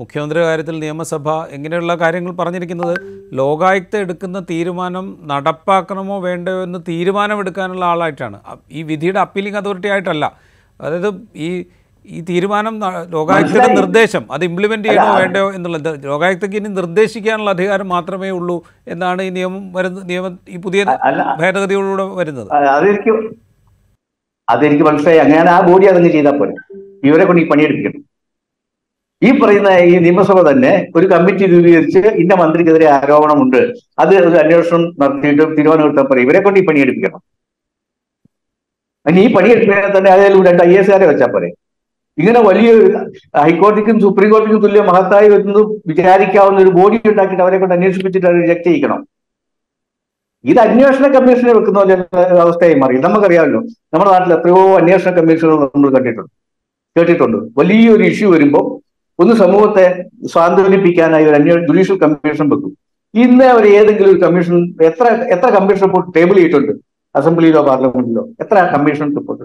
മുഖ്യമന്ത്രിയുടെ 0.00 0.48
കാര്യത്തിൽ 0.48 0.76
നിയമസഭ 0.82 1.30
ഇങ്ങനെയുള്ള 1.56 1.94
കാര്യങ്ങൾ 2.02 2.32
പറഞ്ഞിരിക്കുന്നത് 2.38 2.94
ലോകായുക്ത 3.40 3.96
എടുക്കുന്ന 4.04 4.38
തീരുമാനം 4.50 5.06
നടപ്പാക്കണമോ 5.32 6.16
വേണ്ടയോ 6.28 6.62
എന്ന് 6.62 6.78
തീരുമാനമെടുക്കാനുള്ള 6.88 7.84
ആളായിട്ടാണ്. 7.84 8.38
ഈ 8.70 8.82
വിധിയുടെ 8.90 9.20
അപ്പീലിംഗ് 9.20 9.60
അതോറിറ്റി 9.62 9.90
ആയിട്ടല്ല. 9.94 10.24
അതായത് 10.80 11.10
ഈ 11.48 11.50
ഈ 12.04 12.18
തീരുമാനം 12.28 12.74
ലോകായുക്തയുടെ 13.14 13.68
നിർദ്ദേശം 13.80 14.24
അത് 14.34 14.42
ഇംപ്ലിമെന്റ് 14.48 14.86
ചെയ്യണോ 14.88 15.04
വേണ്ടോ 15.06 15.20
വേണ്ടയോ 15.22 15.46
എന്നുള്ളത്. 15.56 15.90
ലോകായുക്തയ്ക്ക് 16.10 16.56
ഇനി 16.60 16.70
നിർദ്ദേശിക്കാനുള്ള 16.78 17.50
അധികാരം 17.56 17.88
മാത്രമേ 17.96 18.30
ഉള്ളൂ 18.38 18.56
എന്നാണ് 18.92 19.22
ഈ 19.28 19.30
നിയമം 19.38 19.62
വരുന്ന 19.76 20.00
നിയമം 20.10 20.32
ഈ 20.54 20.58
പുതിയ 20.66 20.80
ഭേദഗതികളിലൂടെ 20.84 21.36
ഭേദഗതിയോടുകൂടെ 21.42 22.06
വരുന്നത് 22.20 22.48
അതെനിക്ക് 22.76 23.12
അതെനിക്ക് 24.48 24.84
മനസ്സിലായി. 24.88 25.20
അങ്ങനെ 25.24 25.50
ആ 25.56 25.60
ബോഡി 25.68 25.86
അതങ്ങ് 25.92 26.10
ചെയ്താൽ 26.16 26.34
പോലെ 26.40 26.54
ഇവരെ 27.08 27.24
കൊണ്ട് 27.28 27.42
ഈ 27.44 27.46
പണിയെടുപ്പിക്കണം 27.52 28.00
ഈ 29.22 29.30
പറയുന്ന 29.40 29.70
ഈ 29.88 29.92
നിയമസഭ 30.04 30.38
തന്നെ 30.50 30.70
ഒരു 30.98 31.06
കമ്മിറ്റി 31.12 31.44
രൂപീകരിച്ച് 31.52 32.00
ഇന്ന 32.22 32.34
മന്ത്രിക്കെതിരെ 32.40 32.86
ആരോപണമുണ്ട്. 32.96 33.60
അത് 34.02 34.12
ഒരു 34.20 34.38
അന്വേഷണം 34.42 34.84
നടത്തിയിട്ട് 35.02 35.44
തീരുമാനം 35.58 35.84
എടുത്താൽ 35.86 36.06
പോലെ 36.08 36.22
ഇവരെ 36.26 36.40
കൊണ്ട് 36.46 36.58
ഈ 36.60 36.64
പണിയെടുപ്പിക്കണം 36.68 37.20
അതിന് 39.06 39.20
ഈ 39.26 39.28
പണിയെടുപ്പിക്കാൻ 39.36 39.92
തന്നെ 39.98 40.10
അതായത് 40.14 40.36
രണ്ട് 40.48 40.62
ഐ 40.70 40.72
എസ് 40.80 40.92
ആരെ 40.94 41.06
വെച്ചാൽ 41.10 41.30
പോരെ. 41.34 41.48
ഇങ്ങനെ 42.18 42.40
വലിയ 42.40 42.70
ഹൈക്കോടതിക്കും 43.36 44.00
സുപ്രീം 44.00 44.30
കോടതിക്കും 44.32 44.62
തുല്യ 44.62 44.80
മഹത്തായി 44.80 45.28
വരുന്നത് 45.28 45.60
വിചാരിക്കാവുന്ന 45.86 46.58
ഒരു 46.60 46.72
ബോഡി 46.78 46.98
ഉണ്ടാക്കിയിട്ട് 47.12 47.44
അവരെ 47.44 47.58
കൊണ്ട് 47.58 47.74
അന്വേഷിപ്പിച്ചിട്ട് 47.74 48.26
അത് 48.26 48.36
റിജക്ട് 48.42 48.64
ചെയ്യിക്കണം. 48.64 49.00
ഇത് 50.44 50.58
അന്വേഷണ 50.58 51.06
കമ്മീഷനെ 51.06 51.52
വെക്കുന്ന 51.52 51.80
അവസ്ഥയായി 52.44 52.74
മാറി. 52.74 52.98
നമുക്കറിയാമല്ലോ. 52.98 53.60
നമ്മുടെ 53.94 54.10
നാട്ടിൽ 54.10 54.32
എത്രയോ 54.36 54.76
അന്വേഷണ 54.80 55.10
കമ്മീഷനുകൾ 55.18 55.58
നമ്മൾ 55.64 55.90
കണ്ടിട്ടുണ്ട്. 55.96 56.30
കേട്ടിട്ടുണ്ട്. 56.98 57.38
വലിയൊരു 57.58 58.02
ഇഷ്യൂ 58.02 58.30
വരുമ്പോൾ 58.32 58.64
ഒന്ന് 59.22 59.34
സമൂഹത്തെ 59.34 60.04
സ്വാന്തനിപ്പിക്കാനായി 60.32 61.24
ഒരു 61.24 61.34
അന്വേ 61.34 61.56
ജുഡീഷ്യൽ 61.66 61.98
കമ്മീഷൻ 61.98 62.46
വെക്കും. 62.48 62.72
ഇന്ന് 63.14 63.44
അവർ 63.44 63.64
ഏതെങ്കിലും 63.78 64.10
ഒരു 64.12 64.20
കമ്മീഷൻ 64.24 64.54
എത്ര 64.82 65.06
എത്ര 65.34 65.48
കമ്മീഷൻ 65.58 65.82
റിപ്പോർട്ട് 65.82 66.14
ടേബിൾ 66.18 66.34
ചെയ്തിട്ടുണ്ട്? 66.34 66.72
അസംബ്ലിയിലോ 67.14 67.62
പാർലമെന്റിലോ 67.62 68.28
എത്ര 68.40 68.58
കമ്മീഷൻ 68.74 69.16
റിപ്പോർട്ട് 69.16 69.44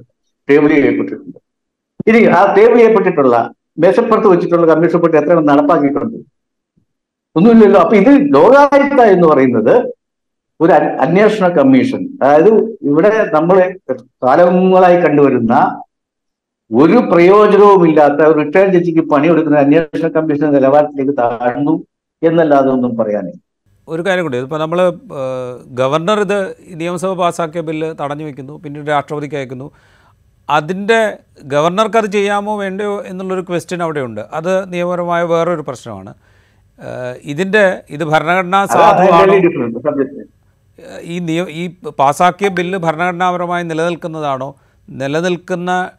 ടേബിൾ 0.49 0.69
ചെയ്യപ്പെട്ടിട്ടുണ്ട് 0.69 1.39
ഇനി 2.09 2.19
ആ 2.37 2.41
ടേബിൾ 2.55 2.77
ചെയ്യപ്പെട്ടിട്ടുള്ള 2.79 3.35
മേശപ്പുറത്ത് 3.83 4.29
വെച്ചിട്ടുള്ള 4.33 4.67
കമ്മീഷൻ 4.71 4.95
റിപ്പോർട്ട് 4.97 5.17
എത്ര 5.21 5.39
നടപ്പാക്കിയിട്ടുണ്ട്? 5.51 6.17
ഒന്നുമില്ലല്ലോ. 7.35 7.79
അപ്പൊ 7.85 7.95
ഇത് 8.01 8.11
ലോകായുക്ത 8.35 9.01
എന്ന് 9.15 9.27
പറയുന്നത് 9.31 9.73
ഒരു 10.59 10.71
അന്വേഷണ 11.05 11.47
കമ്മീഷൻ 11.57 12.01
അതായത് 12.21 12.51
ഇവിടെ 12.91 13.09
നമ്മൾ 13.35 13.57
കാലങ്ങളായി 14.25 14.97
കണ്ടുവരുന്ന 15.03 15.55
ഒരു 16.71 16.97
പ്രയോജനവുമില്ലാത്ത 17.11 18.19
ഒരു 18.29 18.37
റിട്ടയർ 18.41 18.69
ജഡ്ജിക്ക് 18.75 19.03
പണിയെടുക്കുന്ന 19.11 19.59
അന്വേഷണ 19.65 20.07
കമ്മീഷൻ 20.15 20.47
നിലവാരത്തിലേക്ക് 20.55 21.13
താഴ്ന്നു 21.19 21.75
എന്നല്ലാതെ 22.21 22.69
ഒന്നും 22.75 22.93
പറയാനില്ല. 23.01 23.39
ഒരു 23.87 24.01
കാര്യം 24.07 24.23
കൂടി 24.27 24.39
ഇപ്പോൾ 24.45 24.59
നമ്മൾ 24.63 24.79
ഗവർണർ 25.81 26.19
ഇത് 26.25 26.39
നിയമസഭ 26.81 27.11
പാസാക്കിയ 27.21 27.61
ബില്ല് 27.69 27.89
തടഞ്ഞു 28.01 28.25
വെക്കുന്നു 28.29 28.55
പിന്നീട് 28.63 28.89
രാഷ്ട്രപതിക്ക് 28.95 29.37
അയക്കുന്നു. 29.41 29.67
അതിന്റെ 30.49 31.17
ഗവർണർക്ക് 31.43 31.97
അത് 31.97 32.05
ചെയ്യാമോ 32.05 32.57
വേണ്ടയോ 32.57 33.03
എന്നുള്ളൊരു 33.03 33.41
ക്വസ്റ്റ്യൻ 33.41 33.83
അവിടെയുണ്ട്. 33.83 34.21
അത് 34.33 34.73
നിയമപരമായ 34.73 35.23
വേറൊരു 35.23 35.61
പ്രശ്നമാണ്. 35.61 36.13
ഇതിന്റെ 37.23 37.83
ഇത് 37.89 38.03
ഭരണഘടനാ 38.03 38.65
സാധുവാണോ? 38.65 39.35
ഈ 41.03 41.19
നിയ 41.19 41.45
ഈ 41.49 41.67
പാസാക്കിയ 41.99 42.47
ബില്ല് 42.47 42.77
ഭരണഘടനാപരമായി 42.77 43.63
നിലനിൽക്കുന്നതാണോ? 43.63 44.55
നിലനിൽക്കുന്ന 44.89 45.89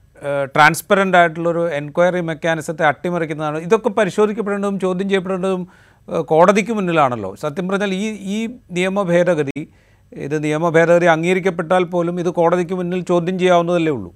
ട്രാൻസ്പെറന്റ് 0.54 1.16
ആയിട്ടുള്ളൊരു 1.16 1.68
എൻക്വയറി 1.68 2.20
മെക്കാനിസത്തെ 2.20 2.84
അട്ടിമറിക്കുന്നതാണോ? 2.86 3.58
ഇതൊക്കെ 3.58 3.88
പരിശോധിക്കപ്പെടേണ്ടതും 3.88 4.80
ചോദ്യം 4.80 5.08
ചെയ്യപ്പെടേണ്ടതും 5.08 5.68
കോടതിക്ക് 6.24 6.72
മുന്നിലാണല്ലോ. 6.72 7.34
സത്യം 7.34 7.68
പറഞ്ഞാൽ 7.68 7.92
ഈ 7.94 8.06
ഈ 8.36 8.38
നിയമ 8.70 9.02
ഭേദഗതി 9.02 9.62
ഇത് 10.12 10.44
നിയമ 10.44 10.68
ഭേദഗതി 10.68 11.06
അംഗീകരിക്കപ്പെട്ടാൽ 11.06 11.84
പോലും 11.84 12.20
ഇത് 12.20 12.30
കോടതിക്ക് 12.30 12.74
മുന്നിൽ 12.74 13.00
ചോദ്യം 13.00 13.38
ചെയ്യാവുന്നതല്ലേ 13.38 13.92
ഉള്ളൂ. 13.92 14.14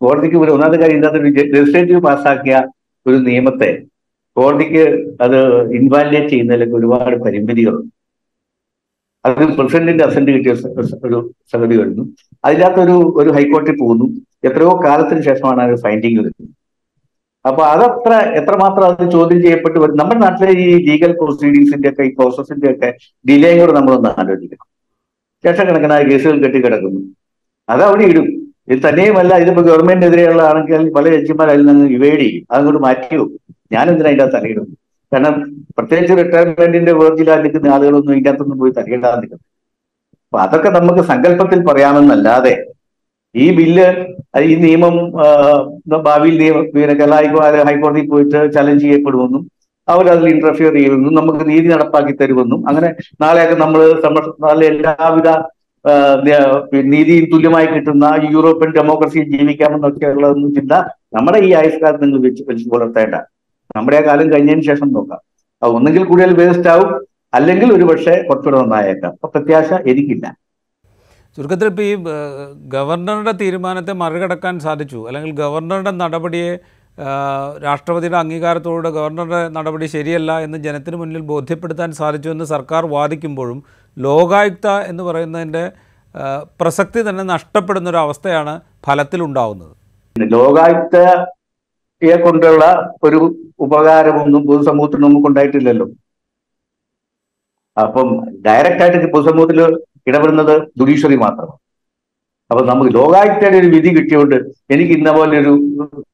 കോടതിക്ക് 0.00 0.36
ഒരു 0.36 0.50
ഒന്നാമത്തെ 0.50 0.80
കാര്യം 0.80 0.96
ഇതിനകത്ത് 0.96 1.18
ഒരു 1.18 1.26
ലെജിസ്ലേറ്റീവ് 1.26 2.00
പാസ്സാക്കിയ 2.00 2.68
ഒരു 3.06 3.16
നിയമത്തെ 3.16 3.82
കോടതിക്ക് 4.36 5.12
അത് 5.20 5.70
ഇൻവാലിഡേറ്റ് 5.72 6.28
ചെയ്യുന്നതിലൊക്കെ 6.28 6.76
ഒരുപാട് 6.76 7.16
പരിമിതികളുണ്ട്. 7.16 7.92
അത് 9.26 9.44
പ്രസിഡന്റിന്റെ 9.56 10.04
അസന്റ് 10.04 10.30
കിട്ടിയ 10.30 10.52
ഒരു 11.04 11.34
സംഗതി 11.52 11.76
വരുന്നു. 11.76 12.16
അതിനകത്തൊരു 12.44 13.14
ഒരു 13.16 13.30
ഹൈക്കോടതി 13.30 13.72
പോകുന്നു. 13.80 14.04
എത്രയോ 14.44 14.80
കാലത്തിന് 14.84 15.22
ശേഷമാണ് 15.22 15.62
അത് 15.62 15.76
ഫൈൻഡിങ് 15.76 16.18
വരുന്നത്. 16.18 16.48
അപ്പൊ 17.46 17.62
അതത്ര 17.62 18.12
എത്രമാത്രം 18.12 18.84
അത് 18.84 19.10
ചോദ്യം 19.10 19.42
ചെയ്യപ്പെട്ട് 19.42 19.78
വരും? 19.78 19.96
നമ്മുടെ 19.96 20.20
നാട്ടിലെ 20.20 20.50
ഈ 20.60 20.86
ലീഗൽ 20.86 21.12
പ്രൊസീഡിങ്സിന്റെ 21.12 21.88
ഒക്കെ 21.88 22.02
ഈ 22.02 22.14
പ്രോസസ്സിന്റെ 22.14 22.70
ഒക്കെ 22.72 22.94
ഡിലേ 23.28 23.60
കൂടെ 23.60 23.72
നമ്മളൊന്ന് 23.72 24.08
ആലോചിക്കണം. 24.08 24.66
ലക്ഷക്കണക്കിനായ 25.46 26.02
കേസുകൾ 26.02 26.38
കെട്ടിക്കിടക്കുന്നു. 26.38 27.00
അത് 27.68 27.82
അവിടെ 27.82 28.04
ഇടും. 28.04 28.47
ഇത് 28.68 28.80
തന്നെയുമല്ല 28.84 29.32
ഇതിപ്പോ 29.42 29.62
ഗവൺമെന്റിനെതിരെയുള്ള 29.68 30.42
ആണെങ്കിൽ 30.48 30.66
പല 30.96 31.04
ജഡ്ജിമാർ 31.14 31.48
അതിൽ 31.50 31.64
നിന്ന് 31.68 31.86
ഇവേഡ് 31.96 32.20
ചെയ്യും. 32.22 32.44
അതങ്ങോട്ട് 32.50 32.80
മാറ്റി 32.84 33.14
വെക്കും. 33.14 33.38
ഞാനെന്തിനാ 33.70 34.08
അതിന്റെ 34.08 34.24
അകത്ത് 34.24 34.36
തലയിടുന്നു 34.36 34.74
കാരണം 35.12 35.34
പ്രത്യേകിച്ച് 35.76 36.14
റിട്ടയർമെന്റിന്റെ 36.20 36.92
വേർജിലാ 36.98 37.34
നിൽക്കുന്ന 37.38 37.74
ആളുകളൊന്നും 37.74 38.12
ഇതിന്റെ 38.12 38.30
അകത്തൊന്നും 38.30 38.58
പോയി 38.60 38.72
തലയിടാൻ 38.78 39.14
നിൽക്കുന്നു 39.20 39.44
അപ്പൊ 40.26 40.38
അതൊക്കെ 40.44 40.70
നമുക്ക് 40.76 41.02
സങ്കല്പത്തിൽ 41.10 41.60
പറയാമെന്നല്ലാതെ 41.68 42.54
ഈ 43.34 43.46
ബില്ല് 43.56 43.86
ഈ 44.44 44.54
നിയമം 44.62 44.94
ഭാവിയിൽ 46.04 46.36
നിയമം 46.42 46.64
കേരള 46.92 47.14
ഹൈക്കോ- 47.18 47.44
ഹൈക്കോടതിയിൽ 47.68 48.08
പോയിട്ട് 48.12 48.38
ചലഞ്ച് 48.56 48.84
ചെയ്യപ്പെടുമെന്നും 48.84 49.42
അവരതിൽ 49.88 50.26
ഇന്റർഫിയർ 50.32 50.72
ചെയ്യുമെന്നും 50.74 51.12
നമുക്ക് 51.18 51.42
നീതി 51.50 51.68
നടപ്പാക്കി 51.68 52.14
തരുമെന്നും 52.16 52.60
അങ്ങനെ 52.68 52.88
നാളെയൊക്കെ 53.22 53.56
നമ്മൾ 53.62 53.80
നാളെ 54.44 54.64
എല്ലാവിധ 54.72 55.28
നീതിയും 56.92 57.24
തുല്യമായി 57.32 57.66
കിട്ടുന്ന 57.66 58.06
യൂറോപ്യൻ 58.30 58.70
ഡെമോക്രസിയിൽ 58.70 59.38
ജീവിക്കാമെന്നൊക്കെയുള്ളതൊന്നും 59.38 60.54
ചിന്ത 60.54 60.72
നമ്മുടെ 61.16 61.38
ഈ 61.38 61.52
ആയുഷ്കാലത്ത് 61.52 62.04
നിങ്ങൾ 62.04 62.20
വെച്ച് 62.20 62.42
വലിച്ചു 62.48 62.70
പുലർത്തേണ്ട. 62.70 63.14
നമ്മുടെ 63.76 63.96
ആ 63.96 64.00
കാലം 64.00 64.32
കഴിഞ്ഞതിന് 64.32 64.62
ശേഷം 64.62 64.92
നോക്കാം. 64.92 65.20
അത് 65.62 65.70
ഒന്നെങ്കിൽ 65.70 66.04
കൂടുതൽ 66.04 66.34
വേസ്റ്റ് 66.42 66.68
ആവും 66.68 66.90
അല്ലെങ്കിൽ 67.34 67.72
ഒരു 67.72 67.84
പക്ഷേ 67.84 68.14
കുറച്ചുകൂടെ 68.28 68.58
നന്നായേക്കാം. 68.60 69.12
അപ്പൊ 69.12 69.28
പ്രത്യാശ 69.28 69.72
എനിക്കില്ല. 69.72 70.26
ചുരുക്കത്തിൽ 71.36 71.66
ഇപ്പോൾ 71.66 71.82
ഈ 71.82 71.94
ഗവർണറുടെ 72.68 73.32
തീരുമാനത്തെ 73.32 73.92
മറികടക്കാൻ 73.92 74.60
സാധിച്ചു. 74.60 75.06
അല്ലെങ്കിൽ 75.08 75.32
ഗവർണറുടെ 75.32 75.90
നടപടിയെ 75.90 76.58
രാഷ്ട്രപതിയുടെ 77.64 78.16
അംഗീകാരത്തോടെ 78.16 78.90
ഗവർണറുടെ 78.90 79.48
നടപടി 79.48 79.86
ശരിയല്ല 79.86 80.38
എന്ന് 80.40 80.58
ജനത്തിന് 80.58 80.96
മുന്നിൽ 80.96 81.20
ബോധ്യപ്പെടുത്താൻ 81.20 81.92
സാധിച്ചു 81.92 82.28
എന്ന് 82.28 82.44
സർക്കാർ 82.44 82.86
വാദിക്കുമ്പോഴും 82.86 83.64
ലോകായുക്ത 83.98 84.90
എന്ന് 84.90 85.02
പറയുന്നതിന്റെ 85.02 85.72
പ്രസക്തി 86.60 87.02
തന്നെ 87.02 87.22
നഷ്ടപ്പെടുന്ന 87.32 87.90
ഒരു 87.90 87.98
അവസ്ഥയാണ് 87.98 88.60
ഫലത്തിലുണ്ടാവുന്നത് 88.86 89.74
ലോകായുക്തയെ 90.16 92.16
കൊണ്ടുള്ള 92.24 92.94
ഒരു 93.04 93.36
ഉപകാരമൊന്നും 93.60 94.46
പൊതുസമൂഹത്തിന് 94.46 95.04
നമുക്ക് 95.04 95.30
ഉണ്ടായിട്ടില്ലല്ലോ 95.30 95.86
അപ്പം 97.76 98.26
ഡയറക്റ്റ് 98.46 98.84
ആയിട്ട് 98.84 99.14
പൊതുസമൂഹത്തിൽ 99.14 99.78
ഇടപെടുന്നത് 100.06 100.68
ജുഡീഷ്യറി 100.80 101.16
മാത്രമാണ് 101.16 101.58
അപ്പൊ 102.50 102.64
നമുക്ക് 102.64 102.94
ലോകായുക്തയുടെ 102.94 103.62
ഒരു 103.62 103.74
വിധി 103.74 103.96
കിട്ടിയോണ്ട് 103.96 104.36
എനിക്ക് 104.74 104.98
ഇന്ന 104.98 105.12
പോലെ 105.12 105.42
ഒരു 105.42 105.52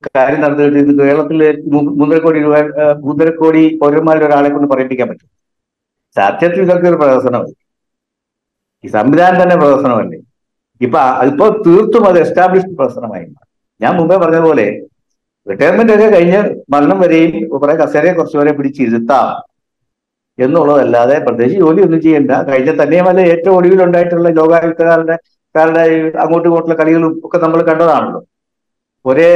കാര്യം 0.08 0.40
നടത്തിയിട്ട് 0.40 1.00
കേരളത്തിലെ 1.00 1.52
മൂന്നര 1.98 2.24
കോടി 2.24 2.38
രൂപ 2.38 2.56
മൂന്നര 3.04 3.36
കോടി 3.36 3.78
പൗരന്മാരുടെ 3.82 4.26
ഒരാളെ 4.28 4.48
കൊണ്ട് 4.48 4.72
പറയിപ്പിക്കാൻ 4.72 5.10
പറ്റും. 5.10 5.28
സത്യത്തിൽ 6.16 6.66
ഇതൊക്കെ 6.66 6.90
ഒരു 6.90 6.96
പ്രഹസനമല്ല 7.02 7.63
ഈ 8.84 8.88
സംവിധാനം 8.88 9.38
തന്നെ 9.42 9.56
പ്രദർശനമല്ലേ? 9.56 10.18
ഇപ്പൊ 10.80 11.00
ഇപ്പോ 11.30 11.46
തീർത്തും 11.66 12.04
അത് 12.08 12.18
എസ്റ്റാബ്ലിഷ്ഡ് 12.24 12.76
പ്രദർശനമായി 12.78 13.26
ഞാൻ 13.80 13.92
മുമ്പേ 13.98 14.16
പറഞ്ഞ 14.16 14.40
പോലെ 14.46 14.66
റിട്ടയർമെന്റ് 15.46 15.92
ഒക്കെ 15.92 16.08
കഴിഞ്ഞ് 16.10 16.40
മരണം 16.72 16.98
വരെയും 17.00 17.32
കുറെ 17.52 17.74
കസേരയെ 17.76 18.12
കുറച്ചുപേരെ 18.12 18.52
പിടിച്ചിരുത്താം 18.58 19.28
എന്നുള്ളതല്ലാതെ 20.38 21.18
പ്രത്യേകിച്ച് 21.26 21.58
ജോലിയൊന്നും 21.60 22.00
ചെയ്യണ്ട. 22.02 22.30
കഴിഞ്ഞ 22.48 22.70
തന്നെയുമല്ല 22.82 23.20
ഏറ്റവും 23.32 23.56
ഒടുവിലുണ്ടായിട്ടുള്ള 23.56 24.28
ലോകായുക്തകാരുടെ 24.28 25.16
കാരുടെ 25.54 25.82
അങ്ങോട്ടും 26.22 26.48
ഇങ്ങോട്ടുള്ള 26.48 26.76
കളികളും 26.80 27.20
ഒക്കെ 27.24 27.38
നമ്മൾ 27.38 27.60
കണ്ടതാണല്ലോ. 27.62 28.20
ഒരേ 29.04 29.28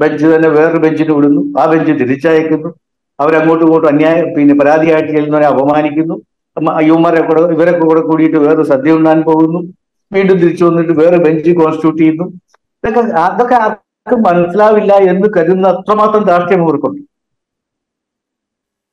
ബെഞ്ച് 0.00 0.26
തന്നെ 0.26 0.48
വേറൊരു 0.48 0.78
ബെഞ്ചിന് 0.78 1.12
വിടുന്നു. 1.12 1.60
ആ 1.60 1.66
ബെഞ്ച് 1.66 1.92
തിരിച്ചയക്കുന്നു. 1.92 2.70
അവരങ്ങോട്ടും 3.18 3.66
ഇങ്ങോട്ടും 3.66 3.88
അന്യായം 3.88 4.34
പിന്നെ 4.34 4.54
പരാതിയായിട്ട് 4.54 5.12
ചെല്ലുന്നവരെ 5.12 5.46
അപമാനിക്കുന്നു. 5.46 6.16
അയ്യന്മാരെ 6.70 7.22
കൂടെ 7.22 7.40
ഇവരൊക്കെ 7.40 7.80
കൂടെ 7.80 8.00
കൂടിയിട്ട് 8.00 8.36
വേറെ 8.36 8.62
സദ്യ 8.62 8.92
ഉണ്ടാൻ 8.92 9.22
പോകുന്നു. 9.22 9.60
വീണ്ടും 10.12 10.38
തിരിച്ചു 10.38 10.64
വന്നിട്ട് 10.64 10.92
വേറെ 10.92 11.16
ബെഞ്ച് 11.16 11.50
കോൺസ്റ്റിറ്റ്യൂട്ട് 11.50 12.02
ചെയ്യുന്നു. 12.02 12.24
ഇതൊക്കെ 12.84 13.00
അതൊക്കെ 13.00 13.54
ആർക്കും 13.54 14.22
മനസ്സിലാവില്ല 14.22 14.92
എന്ന് 14.92 15.28
കരുതുന്ന 15.36 15.68
അത്രമാത്രം 15.68 16.22
ധാർഷ്ട്യം 16.22 16.62
ഇവർക്കുണ്ട്. 16.62 17.02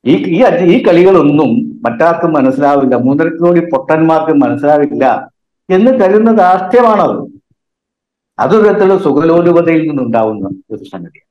ഈ 0.05 0.13
ഈ 0.15 0.43
ഈ 0.73 0.83
കളികളൊന്നും 0.83 1.51
മറ്റാർക്കും 1.85 2.33
മനസ്സിലാവില്ല. 2.33 2.95
മൂന്നര 2.95 3.27
കോടി 3.27 3.59
പൊട്ടന്മാർക്ക് 3.59 4.31
മനസ്സിലാവില്ല 4.31 5.31
എന്ന് 5.69 5.91
കരുതുന്ന 5.91 6.31
ധാർഷ്ട്യമാണത്. 6.31 7.33
അതൊരു 8.39 8.69
തരത്തിലുള്ള 8.69 8.97
സുഖലോലുപതയിൽ 8.97 9.87
നിന്നുണ്ടാവുന്ന 9.87 10.47
ഒരു 10.71 10.83
സംഗതിയാണ്. 10.83 11.29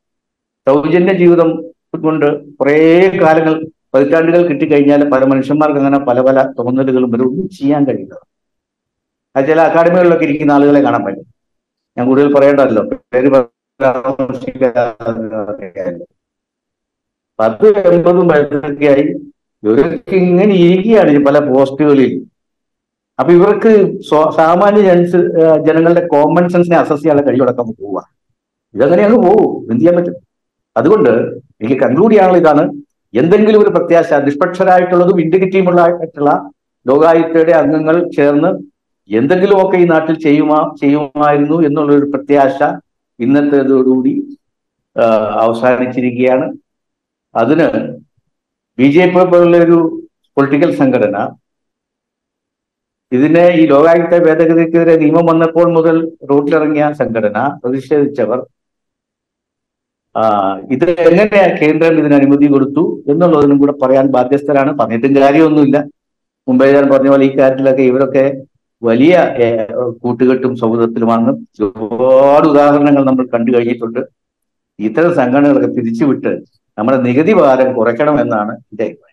സൗജന്യ 0.69 1.13
ജീവിതം 1.13 1.63
കൊണ്ട് 2.03 2.57
കുറേ 2.57 3.09
കാലങ്ങൾ 3.23 3.55
പതിറ്റാണ്ടുകൾ 3.95 4.43
കിട്ടിക്കഴിഞ്ഞാൽ 4.49 5.11
പല 5.11 5.25
മനുഷ്യന്മാർക്ക് 5.25 5.79
അങ്ങനെ 5.81 5.99
പല 5.99 6.21
പല 6.21 6.43
തോന്നലുകളും 6.59 7.11
വരും 7.11 7.27
ഒന്നും 7.31 7.49
ചെയ്യാൻ 7.59 7.83
കഴിയുന്നത് 7.89 8.25
അത് 9.37 9.45
ചില 9.49 9.61
അക്കാഡമികളിലൊക്കെ 9.61 10.25
ഇരിക്കുന്ന 10.25 10.53
ആളുകളെ 10.53 10.81
കാണാൻ 10.83 11.03
പറ്റും. 11.05 11.27
ഞാൻ 11.97 12.05
കൂടുതൽ 12.09 12.35
പറയേണ്ടല്ലോ 12.35 12.83
പേര്. 13.13 13.29
പത്ത് 17.39 17.69
എൺപതും 17.91 18.27
വയസ്സൊക്കെയായി 18.29 19.05
ഇവരൊക്കെ 19.63 20.17
ഇങ്ങനെ 20.17 20.55
ഇരിക്കുകയാണ് 20.55 21.25
പല 21.27 21.39
പോസ്റ്റുകളിൽ. 21.49 22.13
അപ്പൊ 23.19 23.33
ഇവർക്ക് 23.33 23.71
സാമാന്യ 24.39 24.83
ജനസ് 24.89 25.19
ജനങ്ങളുടെ 25.67 26.03
കോമൺ 26.07 26.49
സെൻസിനെ 26.49 26.77
അസസ് 26.77 27.01
ചെയ്യാനുള്ള 27.01 27.25
കഴിവടക്കം 27.29 27.69
പോവുക. 27.81 27.99
ഇതങ്ങനെ 28.75 29.03
അങ്ങ് 29.07 29.19
പോകും 29.27 29.51
എന്ത് 29.71 29.81
ചെയ്യാൻ 29.81 29.97
പറ്റും? 29.99 30.17
അതുകൊണ്ട് 30.77 31.11
എനിക്ക് 31.61 31.79
കൺക്ലൂഡ് 31.83 32.13
ചെയ്യാനുള്ള 32.13 32.39
ഇതാണ്. 32.43 32.63
എന്തെങ്കിലും 33.15 33.61
ഒരു 33.65 33.71
പ്രത്യാശ 33.77 34.13
നിഷ്പക്ഷരായിട്ടുള്ളതും 34.27 35.19
ഇൻഡിഗറ്റീവുള്ള 35.25 35.81
ആയിട്ടുള്ള 35.87 36.33
ലോകായുക്തയുടെ 36.87 37.55
അംഗങ്ങൾ 37.63 37.97
ചേർന്ന് 38.17 38.51
എന്തെങ്കിലുമൊക്കെ 39.11 39.77
ഈ 39.83 39.87
നാട്ടിൽ 39.93 40.17
ചെയ്യുമാ 40.27 40.59
ചെയ്യുമായിരുന്നു 40.81 41.57
എന്നുള്ളൊരു 41.69 42.07
പ്രത്യാശ 42.13 42.59
ഇന്നത്തേതോടുകൂടി 43.21 44.13
അവസാനിച്ചിരിക്കുകയാണ്. 45.45 46.47
അതിന് 47.35 47.67
ബി 48.79 48.89
ജെ 48.95 49.05
പി 49.13 49.23
പോലുള്ള 49.33 49.57
ഒരു 49.67 49.79
പൊളിറ്റിക്കൽ 50.37 50.71
സംഘടന 50.81 51.17
ഇതിനെ 53.13 53.45
ഈ 53.61 53.63
ലോകായുക്ത 53.73 54.19
ഭേദഗതിക്കെതിരെ 54.27 54.95
നിയമം 55.03 55.25
വന്നപ്പോൾ 55.31 55.67
മുതൽ 55.77 55.97
റോഡിലിറങ്ങിയ 56.31 56.85
സംഘടന 57.01 57.39
പ്രതിഷേധിച്ചവർ 57.63 58.39
ഇത് 60.73 60.87
എങ്ങനെയാ 61.09 61.45
കേന്ദ്രം 61.61 61.99
ഇതിന് 62.01 62.17
അനുമതി 62.21 62.47
കൊടുത്തു 62.55 62.83
എന്നുള്ളതിനും 63.13 63.59
കൂടെ 63.63 63.75
പറയാൻ 63.83 64.07
ബാധ്യസ്ഥരാണ്. 64.17 64.71
പറഞ്ഞിട്ടും 64.81 65.15
കാര്യമൊന്നുമില്ല. 65.25 65.79
മുമ്പേ 66.49 66.67
ഞാൻ 66.77 66.87
പറഞ്ഞ 66.93 67.09
പോലെ 67.13 67.25
ഈ 67.31 67.33
കാര്യത്തിലൊക്കെ 67.39 67.85
ഇവരൊക്കെ 67.91 68.25
വലിയ 68.83 69.15
കൂട്ടുകെട്ടും 70.03 70.53
സൗഹൃദത്തിലുമാണ്. 70.61 71.33
ഒരുപാട് 71.67 72.47
ഉദാഹരണങ്ങൾ 72.53 73.05
നമ്മൾ 73.11 73.27
കണ്ടു 73.35 73.51
കഴിഞ്ഞിട്ടുണ്ട്. 73.55 74.01
ഇത്തരം 74.79 75.13
സംഘടനകളൊക്കെ 75.21 75.71
തിരിച്ചുവിട്ട് 75.79 76.33
നമ്മുടെ 76.79 76.99
നികുതി 77.07 77.33
ഭാരം 77.41 77.69
കുറയ്ക്കണമെന്നാണ് 77.79 78.53
എന്റെ 78.71 78.85
അഭിപ്രായം. 78.89 79.12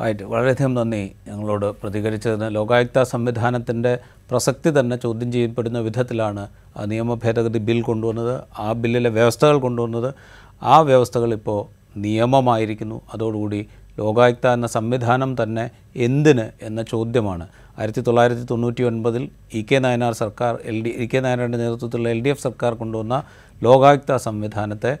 റൈറ്റ് 0.00 0.22
വളരെയധികം 0.22 0.74
നന്ദി 0.74 1.12
ഞങ്ങളോട് 1.28 1.66
പ്രതികരിച്ചതിന്. 1.66 2.54
ലോകായുക്ത 2.54 3.02
സംവിധാനത്തിന്റെ 3.02 3.98
പ്രസക്തി 4.30 4.80
തന്നെ 4.80 4.96
ചോദ്യം 4.96 5.32
ചെയ്യപ്പെടുന്ന 5.32 5.78
വിധത്തിലാണ് 5.78 6.48
ആ 6.76 6.84
നിയമ 6.84 7.14
ഭേദഗതി 7.14 7.58
ബിൽ 7.58 7.82
കൊണ്ടുവന്നത് 7.82 8.44
ആ 8.58 8.72
ബില്ലിലെ 8.72 9.10
വ്യവസ്ഥകൾ 9.10 9.58
കൊണ്ടുവന്നത്. 9.58 10.14
ആ 10.62 10.80
വ്യവസ്ഥകൾ 10.80 11.34
ഇപ്പോൾ 11.34 11.60
നിയമമായിരിക്കുന്നു. 11.98 13.00
അതോടുകൂടി 13.14 13.66
ലോകായുക്ത 13.98 14.46
എന്ന 14.46 14.66
സംവിധാനം 14.66 15.42
തന്നെ 15.42 15.70
എന്തിന് 15.96 16.50
എന്ന 16.62 16.82
ചോദ്യമാണ്. 16.82 17.48
ആയിരത്തി 17.78 18.00
തൊള്ളായിരത്തി 18.00 18.42
തൊണ്ണൂറ്റി 18.42 18.82
ഒൻപതിൽ 18.82 19.28
ഇ 19.54 19.62
കെ 19.72 19.78
നായനാർ 19.78 20.12
സർക്കാർ 20.12 20.58
എൽ 20.64 20.82
ഡി 20.82 20.88
ഇ 20.88 21.06
കെ 21.06 21.18
നായനാറിന്റെ 21.18 21.58
നേതൃത്വത്തിലുള്ള 21.58 22.08
എൽ 22.08 22.22
ഡി 22.22 22.28
എഫ് 22.28 22.42
സർക്കാർ 22.42 22.74
കൊണ്ടുവന്ന 22.74 23.22
ലോകായുക്ത 23.62 24.16
സംവിധാനത്തെ 24.16 24.98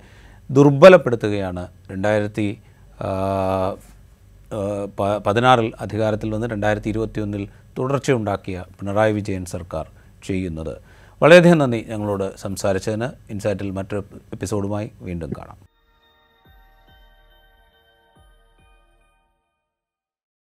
ദുർബലപ്പെടുത്തുകയാണ്. 0.50 1.68
രണ്ടായിരത്തി 1.90 2.58
പതിനാറിൽ 5.26 5.72
അധികാരത്തിൽ 5.80 6.30
വന്ന് 6.30 6.46
രണ്ടായിരത്തി 6.46 6.88
ഇരുപത്തിയൊന്നിൽ 6.88 7.48
തുടർച്ചയുണ്ടാക്കിയ 7.78 8.64
പിണറായി 8.80 9.12
വിജയൻ 9.12 9.44
സർക്കാർ 9.44 9.86
ചെയ്യുന്നത്. 10.22 10.76
വളരെയധികം 11.22 11.58
നന്ദി 11.58 11.86
ഞങ്ങളോട് 11.88 12.36
സംസാരിച്ചതിന്. 12.36 13.08
ഇൻസൈറ്റിൽ 13.30 13.70
മറ്റൊരു 13.70 14.04
എപ്പിസോഡുമായി 14.32 14.90
വീണ്ടും 15.00 15.32
കാണാം. 15.38 15.67